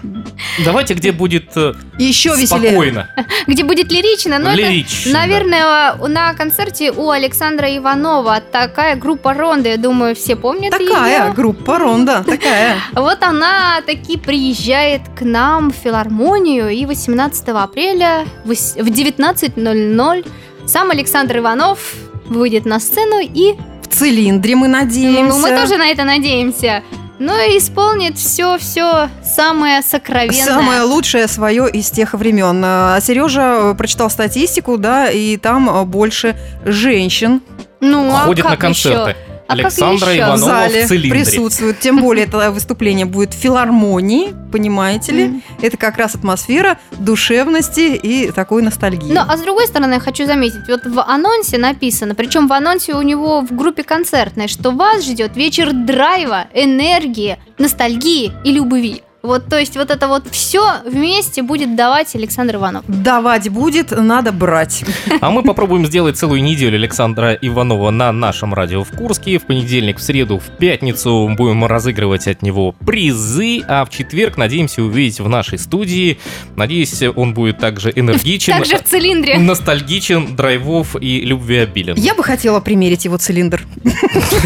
Давайте, 0.64 0.94
где 0.94 1.12
будет 1.12 1.50
э, 1.56 1.74
еще 1.98 2.30
веселее. 2.30 2.70
спокойно, 2.70 3.08
Где 3.46 3.64
будет 3.64 3.90
лирично, 3.92 4.38
но 4.38 4.50
это, 4.50 4.60
лирично. 4.60 5.12
наверное, 5.12 5.94
на 6.08 6.34
концерте 6.34 6.90
у 6.90 7.10
Александра 7.10 7.74
Иванова 7.76 8.40
такая 8.40 8.96
группа 8.96 9.34
Ронда, 9.34 9.70
я 9.70 9.76
думаю, 9.76 10.14
все 10.14 10.36
помнят 10.36 10.70
Такая 10.72 11.24
её. 11.26 11.34
группа 11.34 11.78
Ронда, 11.78 12.22
такая. 12.24 12.76
Вот 12.94 13.22
она 13.22 13.80
таки 13.86 14.16
приезжает 14.16 15.02
к 15.16 15.22
нам 15.22 15.70
в 15.70 15.74
филармонию, 15.76 16.68
и 16.70 16.84
18 16.86 17.48
апреля 17.48 18.26
в 18.44 18.50
19.00 18.50 20.26
сам 20.66 20.90
Александр 20.90 21.38
Иванов 21.38 21.94
выйдет 22.26 22.64
на 22.64 22.80
сцену 22.80 23.20
и, 23.20 23.54
В 23.84 23.94
цилиндре 23.94 24.56
мы 24.56 24.68
надеемся. 24.68 25.22
ну, 25.22 25.38
мы 25.38 25.50
тоже 25.50 25.76
на 25.76 25.88
это 25.88 26.04
надеемся, 26.04 26.82
ну 27.18 27.32
и 27.36 27.58
исполнит 27.58 28.18
все-все 28.18 29.08
самое 29.22 29.82
сокровенное. 29.82 30.44
Самое 30.44 30.82
лучшее 30.82 31.28
свое 31.28 31.70
из 31.70 31.90
тех 31.90 32.14
времен. 32.14 32.60
А 32.64 33.00
Сережа 33.00 33.74
прочитал 33.78 34.10
статистику, 34.10 34.78
да, 34.78 35.10
и 35.10 35.36
там 35.36 35.70
э, 35.70 35.84
больше 35.84 36.36
женщин 36.64 37.40
ну, 37.84 38.14
а 38.14 38.20
Ходит 38.20 38.44
как 38.44 38.52
на 38.52 38.56
концерты. 38.56 39.10
еще? 39.10 39.33
А 39.46 39.56
как 39.56 39.66
Александра 39.66 40.12
еще? 40.12 40.22
в 40.22 40.26
Иванова 40.26 40.46
зале 40.46 40.84
в 40.84 40.88
цилиндре. 40.88 41.10
присутствуют. 41.24 41.80
Тем 41.80 42.00
более 42.00 42.26
это 42.26 42.50
выступление 42.50 43.06
будет 43.06 43.34
в 43.34 43.36
филармонии, 43.36 44.34
понимаете 44.50 45.12
ли? 45.12 45.42
Это 45.60 45.76
как 45.76 45.98
раз 45.98 46.14
атмосфера 46.14 46.78
душевности 46.98 47.94
и 47.94 48.30
такой 48.30 48.62
ностальгии. 48.62 49.12
Ну, 49.12 49.20
а 49.26 49.36
с 49.36 49.42
другой 49.42 49.66
стороны, 49.66 49.94
я 49.94 50.00
хочу 50.00 50.26
заметить, 50.26 50.68
вот 50.68 50.86
в 50.86 51.00
анонсе 51.00 51.58
написано, 51.58 52.14
причем 52.14 52.48
в 52.48 52.52
анонсе 52.52 52.94
у 52.94 53.02
него 53.02 53.40
в 53.40 53.54
группе 53.54 53.82
концертной, 53.82 54.48
что 54.48 54.70
вас 54.70 55.04
ждет 55.04 55.36
вечер 55.36 55.72
драйва, 55.72 56.46
энергии, 56.54 57.38
ностальгии 57.58 58.32
и 58.44 58.52
любви. 58.52 59.02
Вот, 59.24 59.46
то 59.48 59.58
есть 59.58 59.74
вот 59.74 59.90
это 59.90 60.06
вот 60.06 60.24
все 60.30 60.82
вместе 60.84 61.42
будет 61.42 61.76
давать 61.76 62.14
Александр 62.14 62.56
Иванов. 62.56 62.84
Давать 62.86 63.48
будет, 63.48 63.90
надо 63.90 64.32
брать. 64.32 64.84
А 65.22 65.30
мы 65.30 65.42
попробуем 65.42 65.86
сделать 65.86 66.18
целую 66.18 66.42
неделю 66.42 66.76
Александра 66.76 67.32
Иванова 67.32 67.88
на 67.90 68.12
нашем 68.12 68.52
радио 68.52 68.84
в 68.84 68.90
Курске. 68.90 69.38
В 69.38 69.46
понедельник, 69.46 69.96
в 69.96 70.02
среду, 70.02 70.38
в 70.38 70.58
пятницу 70.58 71.34
будем 71.38 71.64
разыгрывать 71.64 72.28
от 72.28 72.42
него 72.42 72.72
призы, 72.72 73.62
а 73.66 73.86
в 73.86 73.88
четверг 73.88 74.36
надеемся 74.36 74.82
увидеть 74.82 75.20
в 75.20 75.28
нашей 75.30 75.58
студии. 75.58 76.18
Надеюсь, 76.54 77.02
он 77.16 77.32
будет 77.32 77.56
также 77.56 77.92
энергичен, 77.96 78.52
Также 78.58 78.76
в 78.76 78.84
цилиндре. 78.84 79.38
ностальгичен, 79.38 80.36
драйвов 80.36 80.96
и 81.00 81.20
любвеобилен. 81.20 81.94
Я 81.96 82.14
бы 82.14 82.22
хотела 82.22 82.60
примерить 82.60 83.06
его 83.06 83.16
цилиндр. 83.16 83.62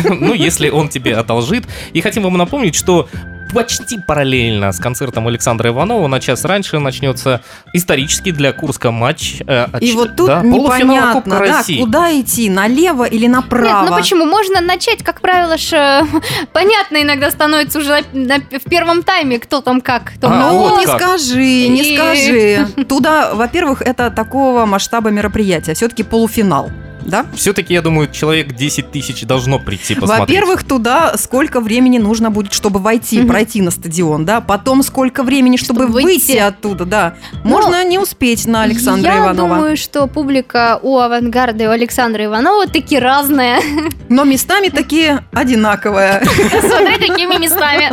Ну, 0.09 0.35
если 0.35 0.69
он 0.69 0.89
тебе 0.89 1.17
одолжит. 1.17 1.65
И 1.93 2.01
хотим 2.01 2.23
вам 2.23 2.37
напомнить, 2.37 2.75
что 2.75 3.09
почти 3.55 3.99
параллельно 3.99 4.73
с 4.73 4.79
концертом 4.79 5.27
Александра 5.29 5.71
Иванова 5.71 6.07
на 6.09 6.21
час 6.21 6.45
раньше 6.45 6.79
начнется 6.79 7.41
исторический 7.73 8.33
для 8.33 8.53
Курска 8.53 8.91
матч. 8.91 9.37
э, 9.47 9.67
И 9.81 9.93
вот 9.93 10.17
тут 10.17 10.27
да, 10.27 10.43
непонятно, 10.43 11.13
Кубка 11.15 11.31
да, 11.31 11.39
России. 11.39 11.81
куда 11.81 12.21
идти, 12.21 12.51
налево 12.51 13.05
или 13.05 13.27
направо? 13.27 13.83
Нет, 13.83 13.91
ну 13.91 13.97
почему? 13.97 14.25
Можно 14.27 14.61
начать, 14.61 15.03
как 15.03 15.21
правило, 15.21 15.57
ж, 15.57 15.73
э, 15.73 16.03
понятно 16.53 17.03
иногда 17.03 17.31
становится 17.31 17.79
уже 17.79 18.05
на- 18.13 18.37
на- 18.39 18.59
в 18.59 18.69
первом 18.69 19.03
тайме, 19.03 19.39
кто 19.39 19.61
там 19.61 19.81
как. 19.81 20.13
Кто 20.17 20.29
А, 20.29 20.31
Ну, 20.51 20.59
вот 20.59 20.81
не 20.81 20.87
как. 20.87 21.01
скажи, 21.01 21.37
не 21.69 21.83
И- 21.83 21.97
скажи. 21.97 22.85
Туда, 22.89 23.35
во-первых, 23.35 23.83
это 23.83 24.11
такого 24.11 24.67
масштаба 24.67 25.11
мероприятия. 25.11 25.75
Все-таки 25.75 26.03
полуфинал. 26.03 26.71
Да? 27.09 27.27
Все-таки, 27.35 27.73
я 27.75 27.83
думаю, 27.83 28.11
человек 28.13 28.55
10 28.55 28.91
тысяч 28.93 29.23
должно 29.25 29.59
прийти 29.59 29.95
посмотреть. 29.95 30.29
Во-первых, 30.29 30.63
туда 30.65 31.17
сколько 31.17 31.61
времени 31.61 31.99
нужно 31.99 32.31
будет, 32.31 32.53
чтобы 32.53 32.79
войти, 32.79 33.19
Мгм. 33.21 33.29
пройти 33.29 33.63
на 33.63 33.71
стадион, 33.71 34.25
да? 34.25 34.41
Потом 34.41 34.83
сколько 34.83 35.23
времени, 35.23 35.57
чтобы, 35.57 35.83
Чтобы 35.83 35.93
выйти. 35.95 36.29
выйти. 36.33 36.37
оттуда, 36.37 36.85
да? 36.85 37.15
Но 37.45 37.51
Можно 37.51 37.85
не 37.85 37.99
успеть 37.99 38.47
на 38.47 38.63
Александра 38.63 39.13
Я 39.13 39.19
Иванова. 39.19 39.49
думаю, 39.57 39.77
что 39.77 40.07
публика 40.07 40.79
у 40.83 40.99
авангарда 40.99 41.65
и 41.65 41.67
у 41.67 41.71
Александра 41.71 42.25
Иванова 42.25 42.67
таки 42.67 42.99
разная. 42.99 43.61
Но 44.09 44.25
местами 44.25 44.69
такие 44.69 45.25
одинаковые. 45.33 46.23
Смотри, 46.61 47.09
какими 47.09 47.39
местами. 47.41 47.91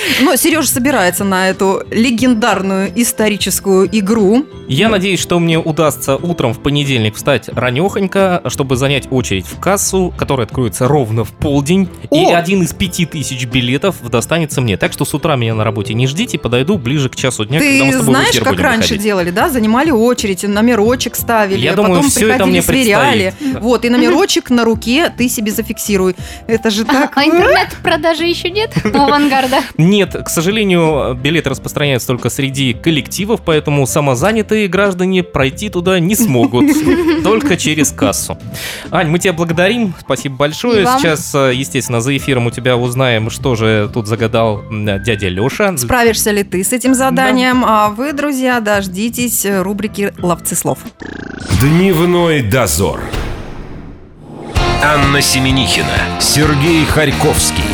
Но 0.20 0.36
Сережа 0.36 0.68
собирается 0.68 1.24
на 1.24 1.48
эту 1.48 1.82
легендарную 1.90 2.90
историческую 2.94 3.88
игру. 3.98 4.44
Я 4.68 4.88
надеюсь, 4.88 5.20
что 5.20 5.38
мне 5.38 5.58
удастся 5.58 6.16
утром 6.16 6.52
в 6.54 6.60
понедельник 6.62 7.16
встать 7.16 7.48
ранехонько, 7.48 8.42
чтобы 8.50 8.76
занять 8.76 9.08
очередь 9.10 9.46
в 9.46 9.58
кассу, 9.58 10.12
которая 10.16 10.46
откроется 10.46 10.88
ровно 10.88 11.24
в 11.24 11.30
полдень. 11.32 11.88
И 12.10 12.24
О! 12.24 12.34
один 12.34 12.62
из 12.62 12.72
пяти 12.74 13.06
тысяч 13.06 13.46
билетов 13.46 13.96
достанется 14.10 14.60
мне. 14.60 14.76
Так 14.76 14.92
что 14.92 15.04
с 15.04 15.14
утра 15.14 15.36
меня 15.36 15.54
на 15.54 15.64
работе 15.64 15.94
не 15.94 16.06
ждите, 16.06 16.38
подойду 16.38 16.76
ближе 16.78 17.08
к 17.08 17.16
часу 17.16 17.44
дня, 17.44 17.60
когда 17.60 17.84
мы 17.84 17.90
Ты 17.92 17.96
с 17.96 17.98
тобой 17.98 18.00
в 18.00 18.04
знаешь, 18.10 18.30
эфир 18.30 18.44
как 18.44 18.52
будем 18.54 18.64
раньше 18.64 18.80
выходить. 18.82 19.02
делали, 19.02 19.30
да? 19.30 19.48
Занимали 19.48 19.90
очередь, 19.90 20.42
номерочек 20.42 21.16
ставили, 21.16 21.60
Я 21.60 21.70
потом 21.70 21.86
думаю, 21.86 22.02
все 22.02 22.28
это 22.28 22.44
приходили, 22.44 22.50
мне 22.50 22.62
сверяли. 22.62 23.34
предстоит. 23.38 23.62
Вот, 23.62 23.84
и 23.84 23.88
номерочек 23.90 24.50
на 24.50 24.64
руке 24.64 25.12
ты 25.16 25.28
себе 25.28 25.52
зафиксируй. 25.52 26.16
Это 26.46 26.70
же 26.70 26.84
так... 26.84 27.16
А 27.16 27.24
интернет-продажи 27.24 28.24
еще 28.24 28.50
нет 28.50 28.72
у 28.84 28.96
авангарда? 28.98 29.58
Нет, 29.76 30.14
к 30.24 30.28
сожалению, 30.28 31.14
билеты 31.14 31.50
распространяются 31.50 32.08
только 32.08 32.30
среди 32.30 32.72
коллективов, 32.74 33.40
поэтому 33.44 33.86
самозанятые 33.86 34.68
граждане 34.68 35.22
пройти 35.22 35.68
туда 35.68 35.98
не 36.00 36.14
смогут, 36.16 36.66
только 37.24 37.56
через 37.56 37.90
кассу. 37.92 38.29
Ань, 38.90 39.08
мы 39.08 39.18
тебя 39.18 39.32
благодарим, 39.32 39.94
спасибо 40.00 40.36
большое. 40.36 40.82
И 40.82 40.84
вам. 40.84 40.98
Сейчас, 40.98 41.34
э, 41.34 41.52
естественно, 41.54 42.00
за 42.00 42.16
эфиром 42.16 42.46
у 42.46 42.50
тебя 42.50 42.76
узнаем, 42.76 43.30
что 43.30 43.56
же 43.56 43.90
тут 43.92 44.06
загадал 44.06 44.62
дядя 44.70 45.28
Леша. 45.28 45.76
Справишься 45.76 46.30
ли 46.30 46.42
ты 46.44 46.62
с 46.64 46.72
этим 46.72 46.94
заданием? 46.94 47.64
А 47.64 47.88
вы, 47.88 48.12
друзья, 48.12 48.60
дождитесь 48.60 49.46
рубрики 49.46 50.12
«Ловцы 50.18 50.54
слов». 50.54 50.78
Дневной 51.60 52.42
дозор. 52.42 53.00
Анна 54.82 55.20
Семенихина, 55.20 56.20
Сергей 56.20 56.86
Харьковский. 56.86 57.64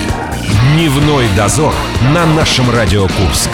Дневной 0.75 1.27
дозор 1.37 1.73
на 2.13 2.27
нашем 2.27 2.69
Радио 2.71 3.03
Курск. 3.03 3.51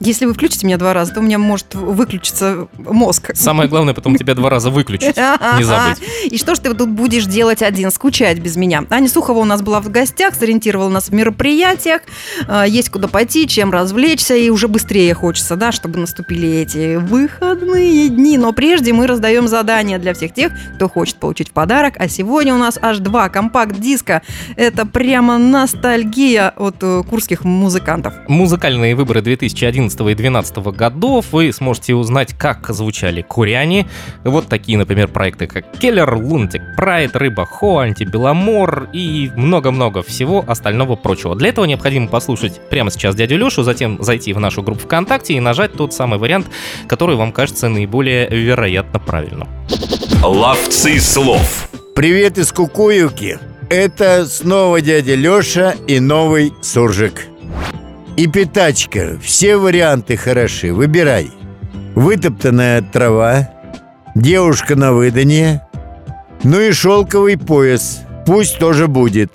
Если 0.00 0.24
вы 0.24 0.32
включите 0.32 0.66
меня 0.66 0.78
два 0.78 0.94
раза, 0.94 1.12
то 1.12 1.20
у 1.20 1.22
меня 1.22 1.38
может 1.38 1.74
выключиться 1.74 2.68
мозг. 2.78 3.32
Самое 3.34 3.68
главное, 3.68 3.92
потом 3.92 4.16
тебя 4.16 4.34
два 4.34 4.48
раза 4.48 4.70
выключить. 4.70 5.14
Не 5.58 5.62
забыть. 5.64 5.98
И 6.24 6.38
что 6.38 6.54
ж 6.54 6.58
ты 6.60 6.72
тут 6.74 6.88
будешь 6.88 7.26
делать 7.26 7.62
один, 7.62 7.90
скучать 7.90 8.38
без 8.38 8.56
меня? 8.56 8.84
Аня 8.88 9.08
Сухова 9.10 9.38
у 9.40 9.44
нас 9.44 9.60
была 9.60 9.80
в 9.80 9.90
гостях, 9.90 10.34
сориентировала 10.34 10.88
нас 10.88 11.10
в 11.10 11.12
мероприятиях. 11.14 12.00
А, 12.48 12.66
Есть 12.66 12.88
куда 12.88 13.08
пойти, 13.08 13.46
чем 13.46 13.70
развлечься, 13.70 14.34
и 14.34 14.48
уже 14.48 14.68
быстрее 14.68 15.12
хочется, 15.12 15.56
да, 15.56 15.70
чтобы 15.70 15.98
наступили 15.98 16.48
эти 16.48 16.96
выходные 16.96 18.08
дни. 18.08 18.38
Но 18.38 18.54
прежде 18.54 18.94
мы 18.94 19.06
раздаем 19.06 19.48
задания 19.48 19.98
для 19.98 20.14
всех 20.14 20.32
тех, 20.32 20.52
кто 20.76 20.88
хочет 20.88 21.16
получить 21.16 21.50
в 21.50 21.52
подарок. 21.52 21.96
А 21.98 22.08
сегодня 22.08 22.54
у 22.54 22.58
нас 22.58 22.78
аж 22.80 22.98
два 23.00 23.28
компакт-диска. 23.28 24.22
Это 24.56 24.86
прямо 24.86 25.36
ностальгия 25.36 26.54
от 26.56 26.76
э, 26.80 27.02
курских 27.08 27.44
музыкантов. 27.44 28.14
Музыкальные 28.28 28.94
выборы 28.94 29.20
2011 29.20 29.89
и 29.94 30.14
2012 30.14 30.56
годов 30.76 31.26
вы 31.32 31.52
сможете 31.52 31.94
узнать, 31.94 32.34
как 32.34 32.68
звучали 32.70 33.22
куряне. 33.22 33.88
Вот 34.24 34.46
такие, 34.46 34.78
например, 34.78 35.08
проекты, 35.08 35.46
как 35.46 35.78
Келлер, 35.78 36.14
Лунтик, 36.14 36.62
Прайд, 36.76 37.16
Рыба 37.16 37.44
Хо, 37.46 37.78
Антибеломор 37.78 38.88
и 38.92 39.30
много-много 39.34 40.02
всего 40.02 40.44
остального 40.46 40.96
прочего. 40.96 41.34
Для 41.36 41.48
этого 41.48 41.64
необходимо 41.64 42.08
послушать 42.08 42.60
прямо 42.68 42.90
сейчас 42.90 43.14
дядю 43.14 43.38
Лешу, 43.38 43.62
затем 43.62 44.02
зайти 44.02 44.32
в 44.32 44.40
нашу 44.40 44.62
группу 44.62 44.80
ВКонтакте 44.80 45.34
и 45.34 45.40
нажать 45.40 45.72
тот 45.72 45.94
самый 45.94 46.18
вариант, 46.18 46.48
который 46.86 47.16
вам 47.16 47.32
кажется 47.32 47.68
наиболее 47.68 48.28
вероятно 48.28 48.98
правильным. 48.98 49.48
Ловцы 50.22 51.00
слов. 51.00 51.68
Привет 51.94 52.38
из 52.38 52.52
Кукуевки. 52.52 53.38
Это 53.68 54.26
снова 54.26 54.80
дядя 54.80 55.14
Лёша 55.14 55.74
и 55.86 56.00
новый 56.00 56.52
суржик. 56.60 57.26
И 58.20 58.26
пятачка. 58.26 59.16
Все 59.22 59.56
варианты 59.56 60.14
хороши. 60.14 60.74
Выбирай. 60.74 61.30
Вытоптанная 61.94 62.82
трава, 62.82 63.48
девушка 64.14 64.76
на 64.76 64.92
выданье, 64.92 65.66
ну 66.44 66.60
и 66.60 66.70
шелковый 66.70 67.38
пояс. 67.38 68.00
Пусть 68.26 68.58
тоже 68.58 68.88
будет. 68.88 69.32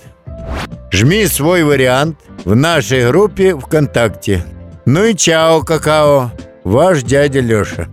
Жми 0.91 1.25
свой 1.25 1.63
вариант 1.63 2.19
в 2.43 2.55
нашей 2.55 3.07
группе 3.07 3.57
ВКонтакте. 3.57 4.45
Ну 4.85 5.03
и 5.03 5.15
чао, 5.15 5.61
какао. 5.61 6.31
Ваш 6.63 7.01
дядя 7.01 7.39
Лёша. 7.39 7.87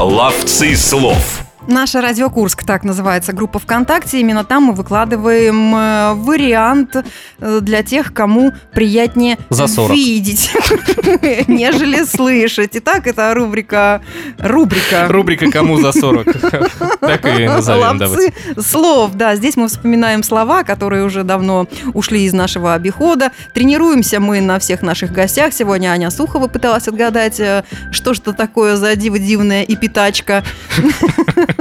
Ловцы 0.00 0.74
слов. 0.74 1.37
Наша 1.68 2.00
Радио 2.00 2.30
Курск, 2.30 2.64
так 2.64 2.82
называется 2.82 3.34
группа 3.34 3.58
ВКонтакте. 3.58 4.20
Именно 4.20 4.42
там 4.42 4.62
мы 4.62 4.72
выкладываем 4.72 5.74
э, 5.76 6.14
вариант 6.14 6.96
э, 7.40 7.58
для 7.60 7.82
тех, 7.82 8.14
кому 8.14 8.52
приятнее 8.72 9.36
За 9.50 9.66
40. 9.66 9.94
видеть, 9.94 10.50
нежели 11.46 12.04
слышать. 12.04 12.70
Итак, 12.72 13.06
это 13.06 13.34
рубрика... 13.34 14.00
Рубрика. 14.38 15.08
Рубрика 15.08 15.50
«Кому 15.50 15.76
за 15.78 15.90
40?» 15.90 16.98
Так 17.00 17.38
и 17.38 17.46
назовем, 17.46 17.98
давайте. 17.98 18.32
Слов, 18.58 19.12
да. 19.12 19.36
Здесь 19.36 19.56
мы 19.56 19.68
вспоминаем 19.68 20.22
слова, 20.22 20.62
которые 20.62 21.04
уже 21.04 21.22
давно 21.22 21.66
ушли 21.92 22.24
из 22.24 22.32
нашего 22.32 22.72
обихода. 22.72 23.30
Тренируемся 23.52 24.20
мы 24.20 24.40
на 24.40 24.58
всех 24.58 24.80
наших 24.80 25.12
гостях. 25.12 25.52
Сегодня 25.52 25.88
Аня 25.88 26.08
Сухова 26.08 26.48
пыталась 26.48 26.88
отгадать, 26.88 27.38
э, 27.40 27.64
что 27.92 28.14
же 28.14 28.22
это 28.22 28.32
такое 28.32 28.76
за 28.76 28.96
диво-дивная 28.96 29.64
и 29.64 29.76
питачка. 29.76 30.42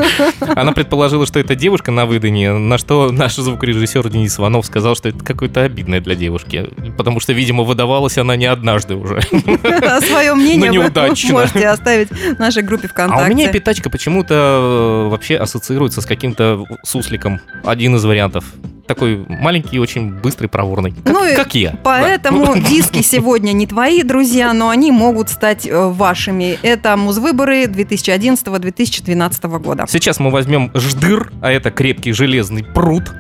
Она 0.56 0.72
предположила, 0.72 1.26
что 1.26 1.40
это 1.40 1.56
девушка 1.56 1.92
на 1.92 2.06
выданье, 2.06 2.54
на 2.54 2.78
что 2.78 3.12
наш 3.12 3.36
звукорежиссер 3.36 4.10
Денис 4.10 4.38
Иванов 4.40 4.66
сказал, 4.66 4.96
что 4.96 5.10
это 5.10 5.24
какое-то 5.24 5.64
обидное 5.64 6.02
для 6.02 6.16
девушки. 6.16 6.70
Потому 6.98 7.20
что, 7.20 7.34
видимо, 7.34 7.64
выдавалась 7.64 8.18
она 8.18 8.36
не 8.36 8.46
однажды 8.46 8.96
уже. 8.96 9.22
Свое 9.22 10.34
мнение 10.36 10.72
Ну, 10.72 10.90
вы 10.92 11.32
можете 11.32 11.68
оставить 11.68 12.10
в 12.10 12.40
нашей 12.40 12.64
группе 12.64 12.88
А 12.88 12.90
ВКонтакте. 12.90 13.26
у 13.26 13.36
меня 13.36 13.52
питачка 13.52 13.90
почему-то 13.90 15.06
э, 15.08 15.10
вообще 15.10 15.38
ассоциируется 15.38 16.02
с 16.02 16.06
каким-то 16.06 16.66
сусликом. 16.84 17.42
Один 17.64 17.96
из 17.96 18.06
вариантов. 18.06 18.46
Такой 18.88 19.26
маленький, 19.28 19.80
очень 19.80 20.14
быстрый, 20.14 20.48
проворный. 20.48 20.94
Как, 21.04 21.14
Ну 21.14 21.26
и 21.26 21.36
как 21.36 21.54
я. 21.56 21.78
Поэтому 21.84 22.58
диски 22.70 23.02
сегодня 23.02 23.52
не 23.52 23.68
твои, 23.68 24.02
друзья, 24.02 24.54
но 24.54 24.70
они 24.70 24.92
могут 24.92 25.30
стать 25.30 25.68
э, 25.68 25.88
вашими. 25.90 26.58
Это 26.62 26.96
музвыборы 26.96 27.66
2011-2012 27.66 29.60
года. 29.60 29.86
Сейчас 29.90 30.20
мы 30.20 30.32
возьмем 30.32 30.72
ждыр, 30.74 31.32
а 31.42 31.52
это 31.52 31.70
крепкий 31.70 32.14
железный 32.14 32.64
пруд. 32.64 33.12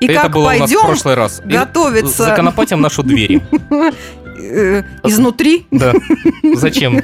И 0.00 0.06
это 0.06 0.22
как 0.22 0.32
было 0.32 0.46
у 0.46 0.46
нас 0.46 0.56
в 0.56 0.60
пойдем 0.60 0.80
прошлый 0.80 1.14
раз. 1.14 1.40
И 1.46 1.52
готовиться 1.52 2.24
Законопатим 2.24 2.80
нашу 2.80 3.04
дверь. 3.04 3.40
э, 4.36 4.82
изнутри, 5.04 5.66
Да. 5.70 5.92
Зачем? 6.54 7.02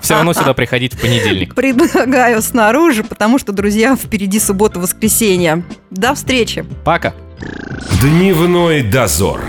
Все 0.00 0.14
равно 0.14 0.32
сюда 0.32 0.54
приходить 0.54 0.94
в 0.94 1.00
понедельник. 1.00 1.54
предлагаю 1.54 2.40
снаружи, 2.40 3.04
потому 3.04 3.38
что, 3.38 3.52
друзья, 3.52 3.96
впереди 3.96 4.40
суббота-воскресенье. 4.40 5.62
До 5.90 6.14
встречи! 6.14 6.64
Пока. 6.84 7.12
Дневной 8.00 8.82
дозор. 8.82 9.42